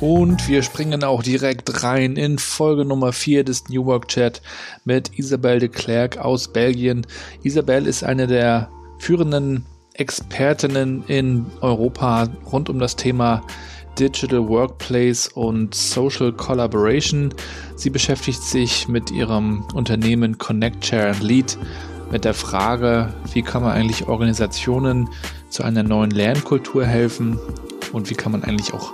Und 0.00 0.46
wir 0.46 0.62
springen 0.62 1.04
auch 1.04 1.22
direkt 1.22 1.82
rein 1.82 2.16
in 2.16 2.38
Folge 2.38 2.84
Nummer 2.84 3.14
4 3.14 3.44
des 3.44 3.70
New 3.70 3.86
Work 3.86 4.08
Chat 4.08 4.42
mit 4.84 5.18
Isabelle 5.18 5.58
de 5.58 5.70
Klerk 5.70 6.18
aus 6.18 6.48
Belgien. 6.52 7.06
Isabelle 7.42 7.88
ist 7.88 8.04
eine 8.04 8.26
der 8.26 8.68
führenden 8.98 9.64
Expertinnen 9.94 11.02
in 11.06 11.46
Europa 11.62 12.28
rund 12.52 12.68
um 12.68 12.78
das 12.78 12.96
Thema 12.96 13.42
Digital 13.98 14.46
Workplace 14.46 15.28
und 15.28 15.74
Social 15.74 16.30
Collaboration. 16.30 17.32
Sie 17.76 17.88
beschäftigt 17.88 18.42
sich 18.42 18.88
mit 18.88 19.10
ihrem 19.10 19.64
Unternehmen 19.72 20.36
Connect, 20.36 20.84
Share 20.84 21.08
and 21.08 21.22
Lead 21.22 21.56
mit 22.12 22.26
der 22.26 22.34
Frage, 22.34 23.14
wie 23.32 23.40
kann 23.40 23.62
man 23.62 23.72
eigentlich 23.72 24.06
Organisationen 24.06 25.08
zu 25.48 25.62
einer 25.62 25.82
neuen 25.82 26.10
Lernkultur 26.10 26.84
helfen 26.84 27.38
und 27.94 28.10
wie 28.10 28.14
kann 28.14 28.32
man 28.32 28.44
eigentlich 28.44 28.74
auch 28.74 28.92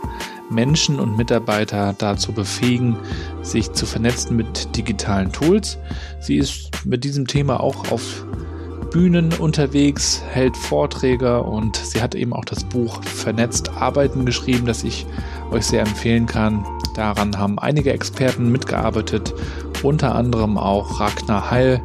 Menschen 0.52 1.00
und 1.00 1.16
Mitarbeiter 1.16 1.94
dazu 1.96 2.32
befähigen, 2.32 2.96
sich 3.42 3.72
zu 3.72 3.86
vernetzen 3.86 4.36
mit 4.36 4.76
digitalen 4.76 5.32
Tools. 5.32 5.78
Sie 6.20 6.36
ist 6.36 6.70
mit 6.84 7.04
diesem 7.04 7.26
Thema 7.26 7.60
auch 7.60 7.90
auf 7.90 8.24
Bühnen 8.92 9.32
unterwegs, 9.32 10.22
hält 10.28 10.54
Vorträge 10.54 11.42
und 11.42 11.76
sie 11.76 12.02
hat 12.02 12.14
eben 12.14 12.34
auch 12.34 12.44
das 12.44 12.62
Buch 12.64 13.02
Vernetzt 13.02 13.70
Arbeiten 13.70 14.26
geschrieben, 14.26 14.66
das 14.66 14.84
ich 14.84 15.06
euch 15.50 15.64
sehr 15.66 15.80
empfehlen 15.80 16.26
kann. 16.26 16.64
Daran 16.94 17.38
haben 17.38 17.58
einige 17.58 17.92
Experten 17.92 18.52
mitgearbeitet, 18.52 19.32
unter 19.82 20.14
anderem 20.14 20.58
auch 20.58 21.00
Ragnar 21.00 21.50
Heil, 21.50 21.80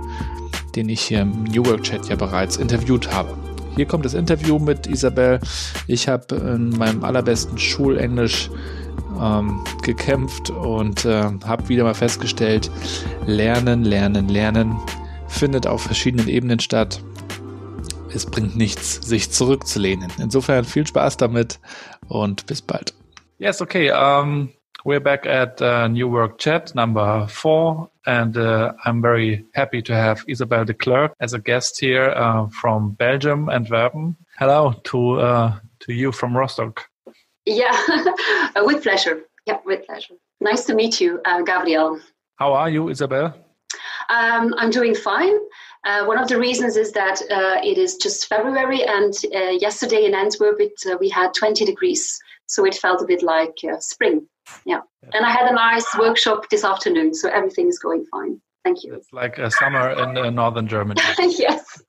den 0.75 0.89
ich 0.89 1.01
hier 1.01 1.21
im 1.21 1.45
New 1.45 1.65
Work 1.65 1.83
Chat 1.83 2.09
ja 2.09 2.17
bereits 2.17 2.57
interviewt 2.57 3.13
habe. 3.13 3.46
Hier 3.77 3.85
kommt 3.85 4.05
das 4.05 4.15
Interview 4.15 4.57
mit 4.57 4.87
Isabel. 4.87 5.39
Ich 5.85 6.07
habe 6.07 6.35
in 6.35 6.71
meinem 6.71 7.03
allerbesten 7.03 7.59
Schulenglisch 7.59 8.49
ähm, 9.21 9.63
gekämpft 9.83 10.49
und 10.49 11.05
äh, 11.05 11.29
habe 11.45 11.69
wieder 11.69 11.83
mal 11.83 11.93
festgestellt, 11.93 12.71
Lernen, 13.27 13.83
Lernen, 13.83 14.29
Lernen 14.29 14.79
findet 15.27 15.67
auf 15.67 15.83
verschiedenen 15.83 16.27
Ebenen 16.27 16.59
statt. 16.59 17.03
Es 18.11 18.25
bringt 18.25 18.57
nichts, 18.57 18.95
sich 18.95 19.29
zurückzulehnen. 19.29 20.11
Insofern 20.17 20.65
viel 20.65 20.87
Spaß 20.87 21.17
damit 21.17 21.59
und 22.07 22.47
bis 22.47 22.63
bald. 22.63 22.95
Yes, 23.37 23.61
okay. 23.61 23.91
Um, 23.91 24.49
we're 24.87 25.01
back 25.01 25.25
at 25.25 25.61
uh, 25.61 25.85
New 25.89 26.07
Work 26.07 26.37
Chat 26.37 26.73
number 26.73 27.27
four. 27.27 27.89
and 28.05 28.37
uh, 28.37 28.71
I'm 28.85 29.01
very 29.01 29.45
happy 29.53 29.81
to 29.81 29.93
have 29.93 30.23
Isabelle 30.29 30.63
De 30.63 30.73
Clercq 30.73 31.11
as 31.19 31.33
a 31.33 31.39
guest 31.39 31.77
here 31.77 32.11
uh, 32.11 32.47
from 32.47 32.91
Belgium, 32.91 33.49
Antwerpen. 33.49 34.15
Hello 34.39 34.73
to 34.85 35.19
uh, 35.19 35.59
to 35.81 35.93
you 35.93 36.13
from 36.13 36.37
Rostock. 36.37 36.85
Yeah, 37.45 37.77
with 38.55 38.81
pleasure. 38.81 39.23
Yeah, 39.45 39.57
with 39.65 39.85
pleasure. 39.85 40.15
Nice 40.39 40.63
to 40.67 40.73
meet 40.73 41.01
you, 41.01 41.19
uh, 41.25 41.41
Gabriel. 41.41 41.99
How 42.37 42.53
are 42.53 42.69
you, 42.69 42.87
Isabelle? 42.87 43.35
Um, 44.09 44.55
I'm 44.57 44.69
doing 44.69 44.95
fine. 44.95 45.37
Uh, 45.83 46.05
one 46.05 46.17
of 46.17 46.29
the 46.29 46.39
reasons 46.39 46.77
is 46.77 46.93
that 46.93 47.21
uh, 47.29 47.59
it 47.61 47.77
is 47.77 47.97
just 47.97 48.27
February, 48.27 48.83
and 48.85 49.13
yesterday 49.61 50.05
in 50.05 50.15
Antwerp 50.15 50.61
it, 50.61 50.79
we 51.01 51.09
had 51.09 51.33
20 51.33 51.65
degrees, 51.65 52.17
so 52.45 52.63
it 52.65 52.75
felt 52.75 53.01
a 53.01 53.05
bit 53.05 53.21
like 53.21 53.57
spring. 53.79 54.27
Yeah. 54.65 54.81
And 55.13 55.25
I 55.25 55.31
had 55.31 55.49
a 55.49 55.53
nice 55.53 55.85
workshop 55.97 56.49
this 56.49 56.63
afternoon, 56.63 57.13
so 57.13 57.29
everything 57.29 57.67
is 57.67 57.79
going 57.79 58.05
fine. 58.05 58.41
Thank 58.63 58.83
you. 58.83 58.95
It's 58.95 59.13
like 59.13 59.37
a 59.37 59.49
summer 59.49 59.91
in 59.91 60.17
uh, 60.17 60.29
northern 60.29 60.67
Germany. 60.67 61.01
yes, 61.17 61.81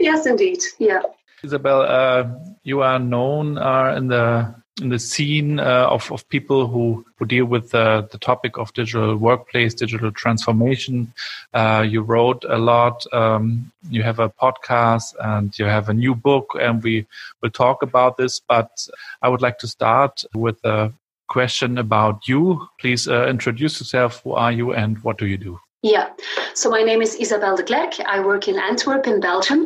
yes, 0.00 0.26
indeed. 0.26 0.60
Yeah. 0.78 1.02
Isabel, 1.42 1.82
uh, 1.82 2.24
you 2.62 2.80
are 2.82 2.98
known 2.98 3.58
uh, 3.58 3.94
in 3.96 4.06
the 4.08 4.54
in 4.80 4.88
the 4.88 4.98
scene 4.98 5.60
uh, 5.60 5.86
of, 5.90 6.10
of 6.10 6.26
people 6.28 6.66
who, 6.66 7.04
who 7.16 7.26
deal 7.26 7.44
with 7.44 7.70
the 7.70 8.08
topic 8.20 8.56
of 8.56 8.72
digital 8.72 9.16
workplace, 9.16 9.74
digital 9.74 10.10
transformation. 10.10 11.12
Uh, 11.52 11.84
you 11.86 12.00
wrote 12.00 12.44
a 12.48 12.56
lot. 12.56 13.04
Um, 13.12 13.70
you 13.90 14.02
have 14.02 14.18
a 14.18 14.30
podcast 14.30 15.14
and 15.20 15.56
you 15.58 15.66
have 15.66 15.88
a 15.88 15.94
new 15.94 16.14
book, 16.14 16.56
and 16.58 16.82
we 16.82 17.06
will 17.42 17.50
talk 17.50 17.82
about 17.82 18.16
this. 18.16 18.40
But 18.40 18.88
I 19.20 19.28
would 19.28 19.42
like 19.42 19.58
to 19.58 19.68
start 19.68 20.24
with 20.34 20.64
a 20.64 20.92
question 21.32 21.78
about 21.78 22.28
you. 22.28 22.68
Please 22.78 23.08
uh, 23.08 23.26
introduce 23.26 23.80
yourself. 23.80 24.20
Who 24.22 24.32
are 24.32 24.52
you 24.52 24.72
and 24.74 24.98
what 25.02 25.18
do 25.18 25.26
you 25.26 25.38
do? 25.38 25.58
Yeah, 25.82 26.10
so 26.54 26.70
my 26.70 26.82
name 26.82 27.02
is 27.02 27.16
Isabelle 27.16 27.56
De 27.56 27.64
Clercq. 27.64 27.98
I 28.06 28.20
work 28.20 28.46
in 28.46 28.56
Antwerp 28.56 29.08
in 29.08 29.18
Belgium. 29.18 29.60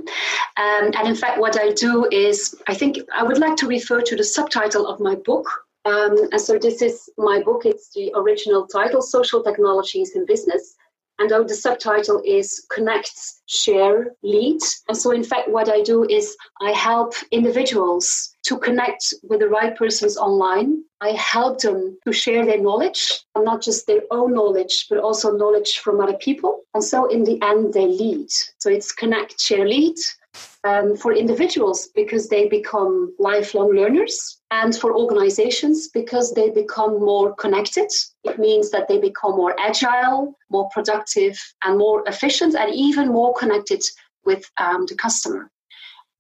Um, 0.56 0.84
and 0.97 1.06
in 1.06 1.15
fact, 1.15 1.38
what 1.38 1.60
I 1.60 1.72
do 1.72 2.09
is, 2.10 2.55
I 2.69 2.75
think 2.75 2.99
I 3.12 3.22
would 3.22 3.38
like 3.38 3.56
to 3.56 3.66
refer 3.66 4.00
to 4.00 4.16
the 4.16 4.25
subtitle 4.25 4.87
of 4.87 4.99
my 4.99 5.15
book. 5.15 5.47
Um, 5.84 6.16
and 6.32 6.41
so 6.41 6.59
this 6.59 6.81
is 6.81 7.10
my 7.19 7.43
book, 7.43 7.66
it's 7.66 7.91
the 7.94 8.12
original 8.15 8.66
title 8.66 9.03
Social 9.03 9.43
Technologies 9.43 10.16
in 10.16 10.25
Business. 10.25 10.75
And 11.19 11.31
the 11.31 11.54
subtitle 11.54 12.21
is 12.25 12.66
Connect, 12.71 13.10
Share, 13.47 14.12
Lead. 14.22 14.60
And 14.88 14.97
so, 14.97 15.10
in 15.12 15.25
fact, 15.25 15.49
what 15.49 15.69
I 15.69 15.81
do 15.81 16.04
is 16.04 16.37
I 16.60 16.72
help 16.72 17.15
individuals 17.31 18.34
to 18.44 18.59
connect 18.59 19.15
with 19.22 19.41
the 19.41 19.49
right 19.49 19.75
persons 19.76 20.16
online. 20.19 20.82
I 21.00 21.10
help 21.10 21.60
them 21.60 21.99
to 22.05 22.12
share 22.12 22.44
their 22.44 22.60
knowledge, 22.60 23.21
and 23.34 23.44
not 23.44 23.62
just 23.62 23.87
their 23.87 24.03
own 24.10 24.34
knowledge, 24.34 24.87
but 24.88 24.99
also 24.99 25.37
knowledge 25.37 25.79
from 25.79 26.00
other 26.00 26.17
people. 26.19 26.61
And 26.75 26.85
so, 26.85 27.06
in 27.06 27.25
the 27.25 27.41
end, 27.43 27.73
they 27.73 27.87
lead. 27.87 28.31
So, 28.58 28.69
it's 28.70 28.93
connect, 28.93 29.41
share, 29.41 29.67
lead 29.67 29.96
um, 30.65 30.97
for 30.97 31.12
individuals 31.12 31.88
because 31.94 32.29
they 32.29 32.49
become 32.49 33.15
lifelong 33.19 33.71
learners, 33.71 34.41
and 34.50 34.77
for 34.77 34.97
organizations 34.97 35.88
because 35.88 36.33
they 36.33 36.50
become 36.50 37.00
more 37.00 37.35
connected. 37.35 37.91
It 38.25 38.38
means 38.38 38.71
that 38.71 38.88
they 38.88 38.99
become 38.99 39.33
more 39.33 39.55
agile, 39.59 40.37
more 40.50 40.69
productive, 40.73 41.38
and 41.65 41.79
more 41.79 42.03
efficient, 42.06 42.55
and 42.55 42.75
even 42.75 43.09
more 43.09 43.35
connected 43.35 43.83
with 44.25 44.50
um, 44.59 44.87
the 44.87 44.97
customer. 44.97 45.50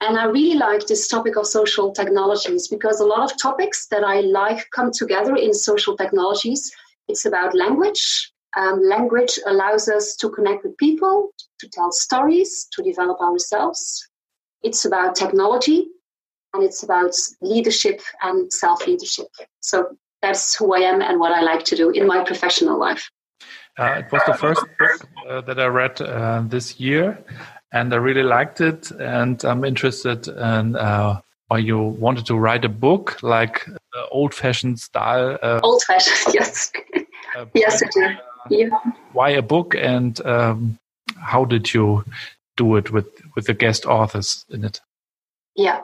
And 0.00 0.18
I 0.18 0.24
really 0.24 0.58
like 0.58 0.86
this 0.86 1.08
topic 1.08 1.36
of 1.36 1.46
social 1.46 1.92
technologies 1.92 2.68
because 2.68 3.00
a 3.00 3.06
lot 3.06 3.30
of 3.30 3.40
topics 3.40 3.86
that 3.88 4.04
I 4.04 4.20
like 4.20 4.70
come 4.70 4.90
together 4.92 5.34
in 5.36 5.54
social 5.54 5.96
technologies. 5.96 6.70
It's 7.08 7.24
about 7.24 7.54
language. 7.54 8.32
Um, 8.56 8.82
language 8.82 9.38
allows 9.46 9.88
us 9.88 10.16
to 10.16 10.30
connect 10.30 10.64
with 10.64 10.76
people, 10.78 11.30
to 11.60 11.68
tell 11.68 11.92
stories, 11.92 12.66
to 12.72 12.82
develop 12.82 13.20
ourselves. 13.20 14.08
It's 14.62 14.84
about 14.84 15.14
technology 15.14 15.88
and 16.54 16.64
it's 16.64 16.82
about 16.82 17.14
leadership 17.42 18.00
and 18.22 18.50
self 18.52 18.86
leadership. 18.86 19.26
So 19.60 19.96
that's 20.22 20.56
who 20.56 20.74
I 20.74 20.80
am 20.80 21.02
and 21.02 21.20
what 21.20 21.32
I 21.32 21.42
like 21.42 21.64
to 21.66 21.76
do 21.76 21.90
in 21.90 22.06
my 22.06 22.24
professional 22.24 22.78
life. 22.78 23.10
Uh, 23.78 23.96
it 23.98 24.10
was 24.10 24.22
the 24.26 24.34
first 24.34 24.62
book 24.78 25.08
uh, 25.28 25.40
that 25.42 25.60
I 25.60 25.66
read 25.66 26.00
uh, 26.00 26.42
this 26.46 26.80
year, 26.80 27.22
and 27.72 27.92
I 27.92 27.98
really 27.98 28.22
liked 28.22 28.62
it. 28.62 28.90
And 28.92 29.44
I'm 29.44 29.64
interested 29.64 30.28
in 30.28 30.76
uh, 30.76 31.20
or 31.50 31.58
you 31.58 31.78
wanted 31.78 32.26
to 32.26 32.36
write 32.36 32.64
a 32.64 32.68
book 32.68 33.22
like 33.22 33.66
uh, 33.68 34.06
old-fashioned 34.10 34.80
style. 34.80 35.38
Uh, 35.42 35.60
old-fashioned, 35.62 36.34
yes, 36.34 36.72
uh, 37.36 37.44
yes, 37.54 37.82
it 37.82 37.90
is. 37.96 38.16
Yeah. 38.50 38.70
Why 39.12 39.30
a 39.30 39.42
book, 39.42 39.74
and 39.74 40.24
um, 40.26 40.78
how 41.20 41.44
did 41.44 41.72
you 41.72 42.04
do 42.56 42.76
it 42.76 42.90
with 42.90 43.06
with 43.34 43.46
the 43.46 43.54
guest 43.54 43.86
authors 43.86 44.44
in 44.50 44.64
it? 44.64 44.80
Yeah, 45.54 45.80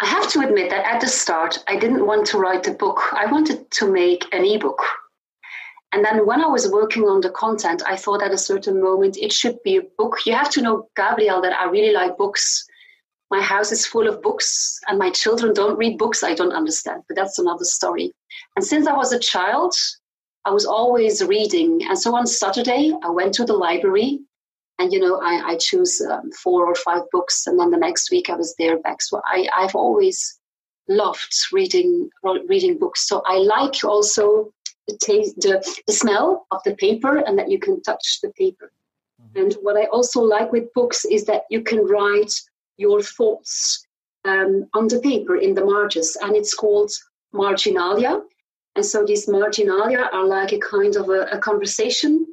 I 0.00 0.06
have 0.06 0.30
to 0.30 0.40
admit 0.40 0.70
that 0.70 0.86
at 0.86 1.00
the 1.02 1.08
start, 1.08 1.62
I 1.68 1.76
didn't 1.76 2.06
want 2.06 2.26
to 2.28 2.38
write 2.38 2.66
a 2.66 2.72
book. 2.72 3.02
I 3.12 3.26
wanted 3.26 3.70
to 3.72 3.90
make 3.90 4.24
an 4.32 4.46
ebook. 4.46 4.82
And 5.92 6.04
then 6.04 6.26
when 6.26 6.40
I 6.40 6.46
was 6.46 6.72
working 6.72 7.04
on 7.04 7.20
the 7.20 7.30
content, 7.30 7.82
I 7.86 7.96
thought 7.96 8.22
at 8.22 8.32
a 8.32 8.38
certain 8.38 8.82
moment 8.82 9.18
it 9.18 9.30
should 9.30 9.62
be 9.62 9.76
a 9.76 9.82
book. 9.98 10.16
You 10.24 10.34
have 10.34 10.50
to 10.50 10.62
know, 10.62 10.88
Gabriel, 10.96 11.42
that 11.42 11.52
I 11.52 11.66
really 11.66 11.92
like 11.92 12.16
books. 12.16 12.66
My 13.30 13.42
house 13.42 13.70
is 13.70 13.86
full 13.86 14.08
of 14.08 14.22
books, 14.22 14.80
and 14.88 14.98
my 14.98 15.10
children 15.10 15.52
don't 15.52 15.78
read 15.78 15.98
books 15.98 16.22
I 16.22 16.34
don't 16.34 16.52
understand, 16.52 17.02
but 17.06 17.16
that's 17.16 17.38
another 17.38 17.64
story. 17.64 18.10
And 18.56 18.64
since 18.64 18.86
I 18.86 18.96
was 18.96 19.12
a 19.12 19.18
child, 19.18 19.74
I 20.44 20.50
was 20.50 20.66
always 20.66 21.24
reading. 21.24 21.80
And 21.88 21.98
so 21.98 22.14
on 22.14 22.26
Saturday, 22.26 22.92
I 23.02 23.10
went 23.10 23.34
to 23.34 23.44
the 23.44 23.54
library 23.54 24.20
and 24.78 24.92
you 24.92 24.98
know 24.98 25.20
i, 25.22 25.52
I 25.52 25.56
choose 25.56 26.00
um, 26.00 26.30
four 26.32 26.66
or 26.66 26.74
five 26.74 27.02
books. 27.12 27.46
And 27.46 27.58
then 27.58 27.70
the 27.70 27.78
next 27.78 28.10
week 28.10 28.28
i 28.30 28.36
was 28.36 28.54
there 28.58 28.78
back. 28.78 29.02
So 29.02 29.20
I, 29.26 29.48
i've 29.56 29.74
always 29.74 30.38
loved 30.88 31.34
reading 31.52 32.10
reading 32.48 32.78
books. 32.78 33.08
So 33.08 33.22
i 33.26 33.36
like 33.38 33.84
also 33.84 34.52
the 34.88 34.98
taste 34.98 35.36
the, 35.36 35.64
the 35.86 35.92
smell 35.92 36.46
of 36.50 36.60
the 36.64 36.74
paper 36.74 37.16
and 37.18 37.38
that 37.38 37.50
you 37.50 37.58
can 37.58 37.82
touch 37.82 38.20
the 38.22 38.30
paper. 38.30 38.70
Mm-hmm. 39.22 39.40
and 39.40 39.52
what 39.62 39.76
i 39.76 39.84
also 39.84 40.20
like 40.20 40.50
with 40.50 40.72
books 40.74 41.04
is 41.04 41.24
that 41.26 41.44
you 41.50 41.62
can 41.62 41.86
write 41.86 42.34
your 42.76 43.00
thoughts 43.00 43.86
um, 44.24 44.66
on 44.74 44.88
the 44.88 44.98
paper 44.98 45.36
in 45.36 45.54
the 45.54 45.64
margins. 45.64 46.16
And 46.22 46.34
it's 46.34 46.54
called 46.54 46.90
marginalia 47.32 48.20
and 48.76 48.84
so 48.84 49.04
these 49.04 49.28
marginalia 49.28 50.08
are 50.12 50.26
like 50.26 50.52
a 50.52 50.58
kind 50.58 50.96
of 50.96 51.08
a, 51.08 51.22
a 51.32 51.38
conversation 51.38 52.26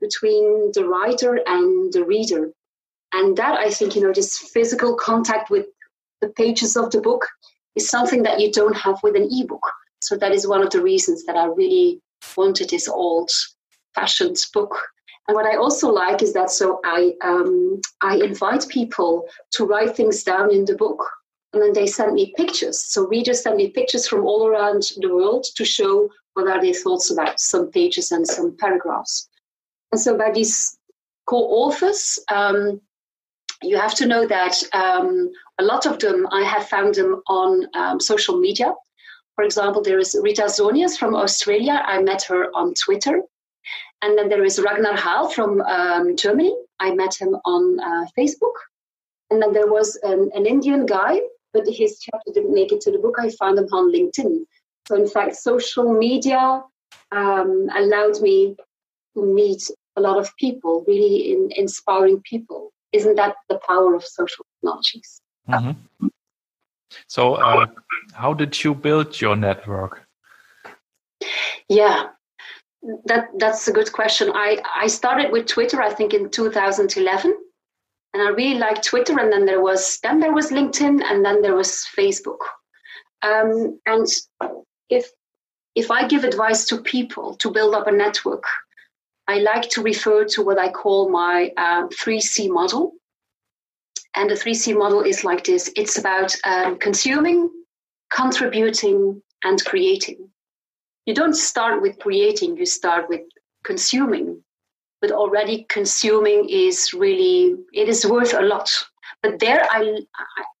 between 0.00 0.70
the 0.74 0.84
writer 0.84 1.40
and 1.46 1.92
the 1.92 2.04
reader. 2.04 2.52
And 3.12 3.36
that, 3.36 3.58
I 3.58 3.70
think, 3.70 3.96
you 3.96 4.02
know, 4.02 4.12
this 4.12 4.38
physical 4.38 4.94
contact 4.96 5.50
with 5.50 5.66
the 6.20 6.28
pages 6.28 6.76
of 6.76 6.90
the 6.90 7.00
book 7.00 7.26
is 7.74 7.88
something 7.88 8.22
that 8.24 8.40
you 8.40 8.52
don't 8.52 8.76
have 8.76 9.02
with 9.02 9.16
an 9.16 9.28
ebook. 9.30 9.66
So 10.00 10.16
that 10.16 10.32
is 10.32 10.46
one 10.46 10.62
of 10.62 10.70
the 10.70 10.82
reasons 10.82 11.24
that 11.24 11.36
I 11.36 11.46
really 11.46 12.00
wanted 12.36 12.70
this 12.70 12.88
old 12.88 13.30
fashioned 13.94 14.36
book. 14.52 14.78
And 15.26 15.34
what 15.34 15.46
I 15.46 15.56
also 15.56 15.90
like 15.90 16.22
is 16.22 16.32
that 16.32 16.50
so 16.50 16.80
I 16.84 17.12
um, 17.22 17.80
I 18.00 18.16
invite 18.16 18.66
people 18.68 19.26
to 19.52 19.66
write 19.66 19.94
things 19.94 20.22
down 20.22 20.50
in 20.50 20.64
the 20.64 20.74
book, 20.74 21.04
and 21.52 21.62
then 21.62 21.72
they 21.72 21.86
sent 21.86 22.12
me 22.12 22.32
pictures. 22.36 22.80
So 22.80 23.06
readers 23.06 23.42
send 23.42 23.56
me 23.56 23.70
pictures 23.70 24.06
from 24.06 24.24
all 24.24 24.46
around 24.46 24.82
the 24.98 25.14
world 25.14 25.46
to 25.56 25.64
show 25.64 26.10
what 26.34 26.48
are 26.48 26.60
their 26.60 26.74
thoughts 26.74 27.10
about 27.10 27.40
some 27.40 27.70
pages 27.70 28.12
and 28.12 28.26
some 28.26 28.56
paragraphs. 28.58 29.28
And 29.92 30.00
so 30.00 30.16
by 30.16 30.30
these 30.30 30.78
co-authors, 31.26 32.18
um, 32.30 32.80
you 33.62 33.76
have 33.78 33.94
to 33.96 34.06
know 34.06 34.26
that 34.26 34.62
um, 34.72 35.30
a 35.58 35.64
lot 35.64 35.86
of 35.86 35.98
them, 35.98 36.28
I 36.30 36.42
have 36.44 36.68
found 36.68 36.94
them 36.94 37.22
on 37.26 37.66
um, 37.74 37.98
social 37.98 38.38
media. 38.38 38.72
For 39.34 39.44
example, 39.44 39.82
there 39.82 39.98
is 39.98 40.16
Rita 40.22 40.42
Zonius 40.42 40.96
from 40.96 41.14
Australia. 41.14 41.82
I 41.84 42.02
met 42.02 42.22
her 42.24 42.50
on 42.54 42.74
Twitter. 42.74 43.22
And 44.02 44.16
then 44.16 44.28
there 44.28 44.44
is 44.44 44.60
Ragnar 44.60 44.96
Heil 44.96 45.28
from 45.28 45.60
um, 45.62 46.14
Germany. 46.16 46.54
I 46.78 46.94
met 46.94 47.14
him 47.14 47.36
on 47.44 47.80
uh, 47.80 48.06
Facebook. 48.16 48.54
And 49.30 49.42
then 49.42 49.52
there 49.52 49.66
was 49.66 49.98
an, 50.02 50.30
an 50.34 50.46
Indian 50.46 50.86
guy, 50.86 51.20
but 51.64 51.74
his 51.74 51.98
chapter 52.00 52.32
didn't 52.32 52.54
make 52.54 52.72
it 52.72 52.80
to 52.82 52.90
the 52.90 52.98
book. 52.98 53.16
I 53.18 53.30
found 53.30 53.58
him 53.58 53.66
on 53.72 53.92
LinkedIn. 53.92 54.44
So, 54.86 54.96
in 54.96 55.08
fact, 55.08 55.36
social 55.36 55.92
media 55.92 56.62
um, 57.12 57.68
allowed 57.76 58.20
me 58.20 58.56
to 59.14 59.22
meet 59.22 59.62
a 59.96 60.00
lot 60.00 60.18
of 60.18 60.34
people, 60.36 60.84
really 60.86 61.32
in 61.32 61.50
inspiring 61.56 62.22
people. 62.22 62.72
Isn't 62.92 63.16
that 63.16 63.34
the 63.48 63.58
power 63.66 63.94
of 63.94 64.04
social 64.04 64.46
technologies? 64.54 65.20
Mm-hmm. 65.48 66.08
So, 67.06 67.34
uh, 67.34 67.66
how 68.12 68.32
did 68.34 68.64
you 68.64 68.74
build 68.74 69.20
your 69.20 69.36
network? 69.36 70.02
Yeah, 71.68 72.08
that 73.04 73.28
that's 73.36 73.68
a 73.68 73.72
good 73.72 73.92
question. 73.92 74.30
I 74.34 74.62
I 74.74 74.86
started 74.86 75.32
with 75.32 75.46
Twitter, 75.46 75.82
I 75.82 75.92
think, 75.92 76.14
in 76.14 76.30
2011, 76.30 77.36
and 78.18 78.26
I 78.26 78.30
really 78.32 78.58
liked 78.58 78.84
Twitter. 78.84 79.18
And 79.18 79.32
then 79.32 79.46
there 79.46 79.60
was 79.60 80.00
then 80.02 80.18
there 80.18 80.32
was 80.32 80.50
LinkedIn, 80.50 81.02
and 81.04 81.24
then 81.24 81.40
there 81.40 81.54
was 81.54 81.86
Facebook. 81.96 82.40
Um, 83.22 83.78
and 83.86 84.06
if 84.90 85.08
if 85.76 85.90
I 85.90 86.08
give 86.08 86.24
advice 86.24 86.64
to 86.66 86.82
people 86.82 87.36
to 87.36 87.50
build 87.50 87.74
up 87.74 87.86
a 87.86 87.92
network, 87.92 88.44
I 89.28 89.38
like 89.38 89.68
to 89.70 89.82
refer 89.82 90.24
to 90.24 90.42
what 90.42 90.58
I 90.58 90.70
call 90.70 91.10
my 91.10 91.52
uh, 91.56 91.86
3C 91.88 92.50
model. 92.50 92.94
And 94.16 94.28
the 94.28 94.34
3C 94.34 94.76
model 94.76 95.02
is 95.02 95.22
like 95.22 95.44
this 95.44 95.70
it's 95.76 95.96
about 95.96 96.34
um, 96.42 96.78
consuming, 96.78 97.50
contributing, 98.10 99.22
and 99.44 99.64
creating. 99.64 100.28
You 101.06 101.14
don't 101.14 101.36
start 101.36 101.80
with 101.82 102.00
creating, 102.00 102.56
you 102.56 102.66
start 102.66 103.08
with 103.08 103.22
consuming. 103.64 104.42
But 105.00 105.12
already 105.12 105.64
consuming 105.68 106.48
is 106.48 106.92
really, 106.92 107.56
it 107.72 107.88
is 107.88 108.04
worth 108.06 108.34
a 108.34 108.42
lot. 108.42 108.70
But 109.22 109.38
there 109.38 109.66
I, 109.70 110.00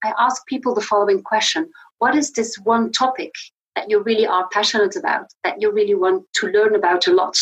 I 0.04 0.12
ask 0.18 0.46
people 0.46 0.74
the 0.74 0.80
following 0.80 1.22
question 1.22 1.70
What 1.98 2.14
is 2.14 2.32
this 2.32 2.56
one 2.58 2.92
topic 2.92 3.32
that 3.76 3.90
you 3.90 4.02
really 4.02 4.26
are 4.26 4.48
passionate 4.52 4.96
about, 4.96 5.26
that 5.44 5.60
you 5.60 5.70
really 5.72 5.94
want 5.94 6.24
to 6.36 6.48
learn 6.48 6.74
about 6.74 7.06
a 7.06 7.12
lot? 7.12 7.36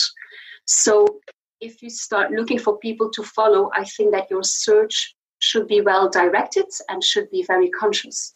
So 0.66 1.20
if 1.60 1.82
you 1.82 1.90
start 1.90 2.32
looking 2.32 2.58
for 2.58 2.78
people 2.78 3.10
to 3.10 3.22
follow, 3.22 3.70
I 3.75 3.84
think 3.84 4.12
that 4.12 4.31
your 4.31 4.43
search 4.43 5.14
should 5.38 5.66
be 5.66 5.81
well 5.81 6.08
directed 6.08 6.66
and 6.88 7.02
should 7.02 7.31
be 7.31 7.44
very 7.44 7.70
conscious. 7.70 8.34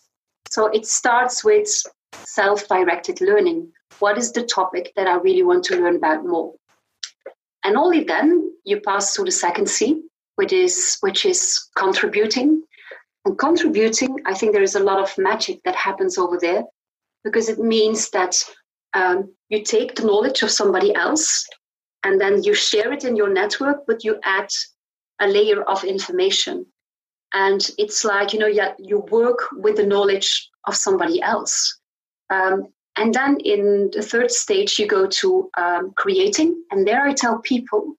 So 0.50 0.66
it 0.66 0.86
starts 0.86 1.44
with 1.44 1.68
self 2.12 2.68
directed 2.68 3.20
learning. 3.20 3.72
What 3.98 4.16
is 4.16 4.32
the 4.32 4.44
topic 4.44 4.92
that 4.96 5.06
I 5.06 5.16
really 5.16 5.42
want 5.42 5.64
to 5.64 5.76
learn 5.76 5.96
about 5.96 6.24
more? 6.24 6.54
And 7.64 7.76
only 7.76 8.04
then 8.04 8.52
you 8.64 8.80
pass 8.80 9.14
to 9.14 9.24
the 9.24 9.30
second 9.30 9.68
C, 9.68 10.02
which 10.36 10.52
is, 10.52 10.96
which 11.00 11.24
is 11.26 11.69
contributing. 11.76 12.62
And 13.24 13.38
contributing, 13.38 14.17
I 14.26 14.34
think 14.34 14.52
there 14.52 14.62
is 14.62 14.76
a 14.76 14.82
lot 14.82 14.98
of 14.98 15.17
magic 15.19 15.62
that 15.64 15.76
happens 15.76 16.17
over 16.17 16.38
there 16.40 16.64
because 17.22 17.48
it 17.48 17.58
means 17.58 18.10
that 18.10 18.43
um, 18.94 19.34
you 19.50 19.62
take 19.62 19.94
the 19.94 20.06
knowledge 20.06 20.43
of 20.43 20.50
somebody 20.50 20.94
else 20.94 21.46
and 22.02 22.20
then 22.20 22.43
you 22.43 22.55
share 22.55 22.93
it 22.93 23.05
in 23.05 23.14
your 23.14 23.32
network, 23.32 23.86
but 23.86 24.05
you 24.05 24.19
add 24.24 24.48
a 25.20 25.29
layer 25.29 25.62
of 25.62 25.84
information. 25.84 26.64
And 27.32 27.69
it's 27.79 28.05
like, 28.05 28.32
you 28.32 28.38
know, 28.38 28.46
you, 28.46 28.64
you 28.79 28.98
work 29.10 29.38
with 29.52 29.76
the 29.76 29.86
knowledge 29.86 30.48
of 30.67 30.74
somebody 30.74 31.20
else. 31.20 31.79
Um, 32.31 32.69
and 32.97 33.15
then 33.15 33.39
in 33.44 33.91
the 33.93 34.03
third 34.03 34.31
stage, 34.31 34.79
you 34.79 34.87
go 34.87 35.06
to 35.06 35.51
um, 35.56 35.93
creating. 35.97 36.63
And 36.70 36.87
there 36.87 37.03
I 37.03 37.13
tell 37.13 37.39
people 37.39 37.94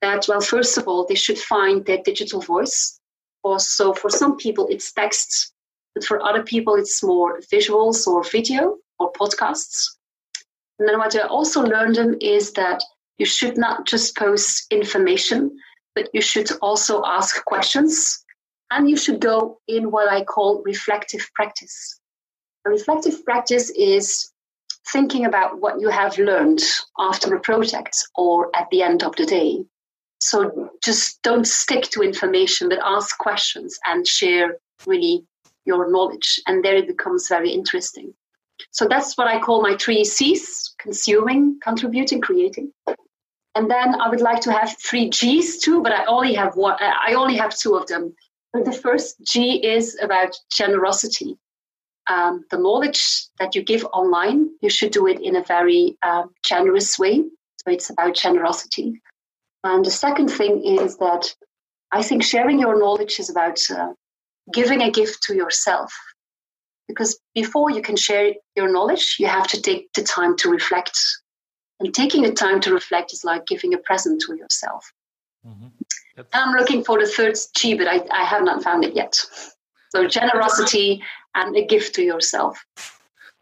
that, 0.00 0.26
well, 0.28 0.40
first 0.40 0.76
of 0.76 0.86
all, 0.86 1.06
they 1.06 1.14
should 1.14 1.38
find 1.38 1.84
their 1.84 2.02
digital 2.04 2.40
voice. 2.40 3.00
Also, 3.42 3.92
for 3.92 4.10
some 4.10 4.36
people, 4.36 4.68
it's 4.68 4.92
text, 4.92 5.52
but 5.94 6.04
for 6.04 6.22
other 6.22 6.42
people, 6.42 6.74
it's 6.76 7.02
more 7.02 7.40
visuals 7.52 8.06
or 8.06 8.22
video 8.22 8.78
or 8.98 9.12
podcasts. 9.12 9.96
And 10.78 10.88
then 10.88 10.98
what 10.98 11.16
I 11.16 11.20
also 11.20 11.62
learned 11.62 11.96
them 11.96 12.16
is 12.20 12.52
that 12.52 12.82
you 13.18 13.26
should 13.26 13.56
not 13.56 13.86
just 13.86 14.16
post 14.16 14.66
information, 14.70 15.56
but 15.94 16.08
you 16.12 16.20
should 16.20 16.50
also 16.60 17.02
ask 17.04 17.44
questions 17.44 18.24
and 18.70 18.90
you 18.90 18.96
should 18.96 19.20
go 19.20 19.60
in 19.68 19.90
what 19.90 20.10
I 20.10 20.24
call 20.24 20.62
reflective 20.64 21.28
practice. 21.34 22.00
A 22.66 22.70
reflective 22.70 23.24
practice 23.24 23.70
is 23.70 24.32
thinking 24.92 25.24
about 25.24 25.60
what 25.60 25.80
you 25.80 25.88
have 25.88 26.18
learned 26.18 26.62
after 26.98 27.34
a 27.34 27.40
project 27.40 27.96
or 28.14 28.50
at 28.54 28.68
the 28.70 28.82
end 28.82 29.02
of 29.02 29.16
the 29.16 29.26
day. 29.26 29.64
So 30.20 30.70
just 30.82 31.22
don't 31.22 31.46
stick 31.46 31.84
to 31.90 32.02
information, 32.02 32.68
but 32.68 32.78
ask 32.84 33.18
questions 33.18 33.78
and 33.86 34.06
share 34.06 34.56
really 34.86 35.24
your 35.64 35.90
knowledge. 35.90 36.40
And 36.46 36.64
there 36.64 36.76
it 36.76 36.86
becomes 36.86 37.28
very 37.28 37.50
interesting. 37.50 38.14
So 38.70 38.86
that's 38.86 39.16
what 39.16 39.26
I 39.26 39.40
call 39.40 39.62
my 39.62 39.76
three 39.76 40.04
C's 40.04 40.74
consuming, 40.78 41.58
contributing, 41.62 42.20
creating. 42.20 42.72
And 43.54 43.70
then 43.70 44.00
I 44.00 44.08
would 44.08 44.20
like 44.20 44.40
to 44.42 44.52
have 44.52 44.76
three 44.78 45.10
G's 45.10 45.58
too, 45.58 45.82
but 45.82 45.92
I 45.92 46.04
only 46.06 46.34
have 46.34 46.56
one. 46.56 46.76
I 46.80 47.14
only 47.14 47.36
have 47.36 47.56
two 47.56 47.74
of 47.74 47.86
them. 47.86 48.14
But 48.52 48.64
the 48.64 48.72
first 48.72 49.16
G 49.22 49.64
is 49.64 49.98
about 50.00 50.36
generosity. 50.50 51.36
Um, 52.06 52.44
the 52.50 52.58
knowledge 52.58 53.02
that 53.38 53.54
you 53.54 53.62
give 53.62 53.84
online, 53.86 54.50
you 54.60 54.68
should 54.68 54.92
do 54.92 55.06
it 55.06 55.20
in 55.20 55.36
a 55.36 55.42
very 55.42 55.96
uh, 56.02 56.24
generous 56.42 56.98
way. 56.98 57.24
So 57.58 57.72
it's 57.72 57.88
about 57.88 58.14
generosity. 58.14 59.00
And 59.62 59.84
the 59.84 59.90
second 59.90 60.28
thing 60.28 60.62
is 60.64 60.98
that 60.98 61.34
I 61.90 62.02
think 62.02 62.22
sharing 62.22 62.58
your 62.58 62.78
knowledge 62.78 63.18
is 63.18 63.30
about 63.30 63.58
uh, 63.70 63.94
giving 64.52 64.82
a 64.82 64.90
gift 64.90 65.22
to 65.24 65.34
yourself. 65.34 65.94
Because 66.86 67.18
before 67.34 67.70
you 67.70 67.80
can 67.80 67.96
share 67.96 68.34
your 68.54 68.70
knowledge, 68.70 69.16
you 69.18 69.26
have 69.26 69.46
to 69.48 69.62
take 69.62 69.90
the 69.94 70.02
time 70.02 70.36
to 70.38 70.50
reflect. 70.50 70.98
And 71.80 71.94
taking 71.94 72.22
the 72.22 72.32
time 72.32 72.60
to 72.60 72.74
reflect 72.74 73.14
is 73.14 73.24
like 73.24 73.46
giving 73.46 73.72
a 73.72 73.78
present 73.78 74.22
to 74.26 74.36
yourself. 74.36 74.92
Mm-hmm. 75.46 76.20
I'm 76.32 76.54
looking 76.54 76.84
for 76.84 77.00
the 77.00 77.06
third 77.06 77.36
G, 77.56 77.74
but 77.74 77.88
I, 77.88 78.02
I 78.12 78.24
have 78.24 78.44
not 78.44 78.62
found 78.62 78.84
it 78.84 78.94
yet. 78.94 79.18
So 79.94 80.06
generosity 80.06 81.02
and 81.34 81.56
a 81.56 81.64
gift 81.64 81.94
to 81.96 82.02
yourself. 82.02 82.64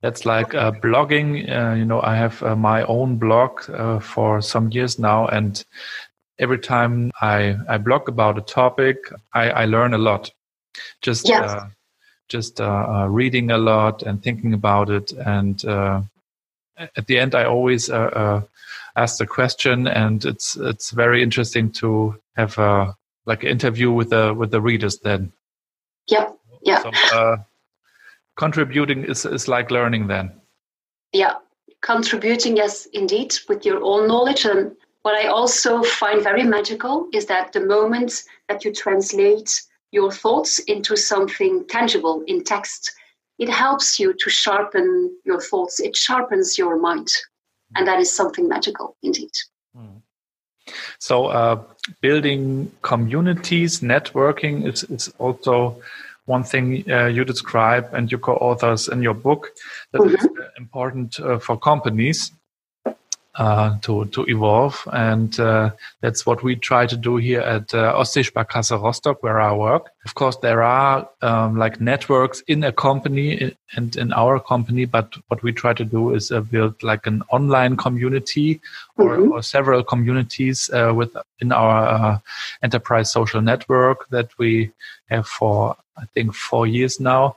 That's 0.02 0.26
like 0.26 0.52
uh, 0.52 0.72
blogging. 0.72 1.48
Uh, 1.48 1.74
you 1.74 1.84
know, 1.84 2.02
I 2.02 2.16
have 2.16 2.42
uh, 2.42 2.56
my 2.56 2.82
own 2.84 3.16
blog 3.16 3.70
uh, 3.70 4.00
for 4.00 4.42
some 4.42 4.70
years 4.72 4.98
now, 4.98 5.28
and 5.28 5.64
every 6.40 6.58
time 6.58 7.12
I, 7.20 7.56
I 7.68 7.78
blog 7.78 8.08
about 8.08 8.36
a 8.36 8.40
topic, 8.40 8.96
I, 9.32 9.50
I 9.50 9.64
learn 9.66 9.94
a 9.94 9.98
lot. 9.98 10.30
Just 11.02 11.28
yes. 11.28 11.48
uh, 11.48 11.68
just 12.28 12.60
uh, 12.60 13.06
reading 13.08 13.52
a 13.52 13.58
lot 13.58 14.02
and 14.02 14.20
thinking 14.20 14.54
about 14.54 14.90
it, 14.90 15.12
and 15.12 15.64
uh, 15.64 16.02
at 16.96 17.06
the 17.06 17.18
end, 17.20 17.36
I 17.36 17.44
always 17.44 17.88
ask 17.88 19.18
the 19.18 19.26
question, 19.26 19.86
and 19.86 20.24
it's 20.24 20.56
it's 20.56 20.90
very 20.90 21.22
interesting 21.22 21.70
to 21.72 22.16
have 22.34 22.58
a 22.58 22.96
like 23.24 23.44
an 23.44 23.50
interview 23.50 23.92
with 23.92 24.10
the 24.10 24.34
with 24.34 24.50
the 24.50 24.60
readers. 24.60 24.98
Then, 24.98 25.32
yeah, 26.08 26.30
yeah. 26.62 26.82
So, 26.82 27.36
contributing 28.36 29.04
is 29.04 29.24
is 29.24 29.48
like 29.48 29.70
learning. 29.70 30.08
Then, 30.08 30.32
yeah, 31.12 31.34
contributing 31.82 32.56
yes, 32.56 32.86
indeed, 32.92 33.34
with 33.48 33.64
your 33.64 33.82
own 33.82 34.08
knowledge 34.08 34.44
and 34.44 34.76
what 35.02 35.16
I 35.16 35.26
also 35.28 35.82
find 35.82 36.22
very 36.22 36.44
magical 36.44 37.08
is 37.12 37.26
that 37.26 37.52
the 37.52 37.60
moment 37.60 38.22
that 38.48 38.64
you 38.64 38.72
translate 38.72 39.62
your 39.90 40.12
thoughts 40.12 40.60
into 40.60 40.96
something 40.96 41.66
tangible 41.68 42.22
in 42.26 42.44
text, 42.44 42.92
it 43.38 43.48
helps 43.48 43.98
you 43.98 44.14
to 44.14 44.30
sharpen 44.30 45.14
your 45.24 45.40
thoughts. 45.40 45.80
It 45.80 45.96
sharpens 45.96 46.56
your 46.56 46.78
mind. 46.78 47.08
And 47.74 47.86
that 47.88 47.98
is 47.98 48.14
something 48.14 48.48
magical 48.48 48.96
indeed. 49.02 49.30
Hmm. 49.74 49.98
So, 50.98 51.26
uh, 51.26 51.62
building 52.00 52.70
communities, 52.82 53.80
networking 53.80 54.66
is, 54.70 54.84
is 54.84 55.12
also 55.18 55.82
one 56.34 56.44
thing 56.52 56.66
uh, 56.90 57.06
you 57.16 57.24
describe 57.24 57.84
and 57.96 58.10
your 58.10 58.20
co-authors 58.20 58.88
in 58.88 59.02
your 59.02 59.14
book 59.26 59.42
that 59.92 60.00
mm 60.00 60.08
-hmm. 60.08 60.18
is 60.18 60.24
important 60.64 61.10
uh, 61.18 61.38
for 61.46 61.56
companies 61.70 62.18
uh, 63.34 63.78
to 63.80 64.04
to 64.06 64.24
evolve, 64.28 64.86
and 64.92 65.38
uh, 65.40 65.70
that's 66.00 66.26
what 66.26 66.42
we 66.42 66.54
try 66.54 66.86
to 66.86 66.96
do 66.96 67.16
here 67.16 67.40
at 67.40 67.72
uh, 67.74 67.94
Ostseesparkasse 67.94 68.80
Rostock, 68.82 69.22
where 69.22 69.40
I 69.40 69.54
work. 69.54 69.90
Of 70.04 70.14
course, 70.14 70.36
there 70.36 70.62
are 70.62 71.08
um, 71.22 71.56
like 71.56 71.80
networks 71.80 72.42
in 72.46 72.64
a 72.64 72.72
company 72.72 73.54
and 73.74 73.96
in 73.96 74.12
our 74.12 74.38
company, 74.38 74.84
but 74.84 75.14
what 75.28 75.42
we 75.42 75.52
try 75.52 75.72
to 75.72 75.84
do 75.84 76.14
is 76.14 76.30
uh, 76.30 76.40
build 76.40 76.82
like 76.82 77.06
an 77.06 77.22
online 77.30 77.76
community 77.76 78.60
or, 78.96 79.16
mm-hmm. 79.16 79.32
or 79.32 79.42
several 79.42 79.82
communities 79.82 80.68
uh, 80.70 80.92
with 80.94 81.16
in 81.40 81.52
our 81.52 81.88
uh, 81.88 82.18
enterprise 82.62 83.10
social 83.10 83.40
network 83.40 84.08
that 84.10 84.28
we 84.38 84.70
have 85.08 85.26
for 85.26 85.76
I 85.96 86.04
think 86.14 86.34
four 86.34 86.66
years 86.66 87.00
now. 87.00 87.36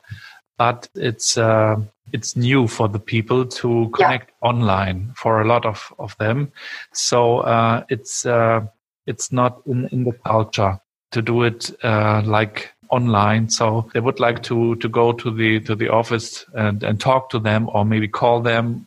But 0.58 0.88
it's 0.96 1.38
uh, 1.38 1.78
it's 2.14 2.36
new 2.36 2.68
for 2.68 2.88
the 2.88 3.00
people 3.00 3.46
to 3.46 3.90
connect 3.94 4.30
yeah. 4.30 4.50
online 4.50 5.14
for 5.16 5.42
a 5.42 5.46
lot 5.46 5.66
of, 5.66 5.94
of 6.00 6.18
them. 6.18 6.52
So 6.94 7.40
uh, 7.40 7.84
it's 7.90 8.26
uh, 8.26 8.62
it's 9.06 9.32
not 9.32 9.62
in, 9.66 9.88
in 9.92 10.04
the 10.04 10.14
culture 10.26 10.80
to 11.12 11.22
do 11.22 11.44
it 11.44 11.72
uh, 11.84 12.22
like 12.26 12.72
online. 12.90 13.50
So 13.50 13.90
they 13.94 14.00
would 14.00 14.20
like 14.20 14.44
to 14.44 14.76
to 14.76 14.88
go 14.88 15.12
to 15.14 15.32
the 15.32 15.60
to 15.62 15.76
the 15.76 15.90
office 15.90 16.46
and, 16.54 16.84
and 16.84 17.00
talk 17.00 17.30
to 17.32 17.40
them 17.40 17.70
or 17.74 17.86
maybe 17.86 18.08
call 18.08 18.42
them, 18.42 18.86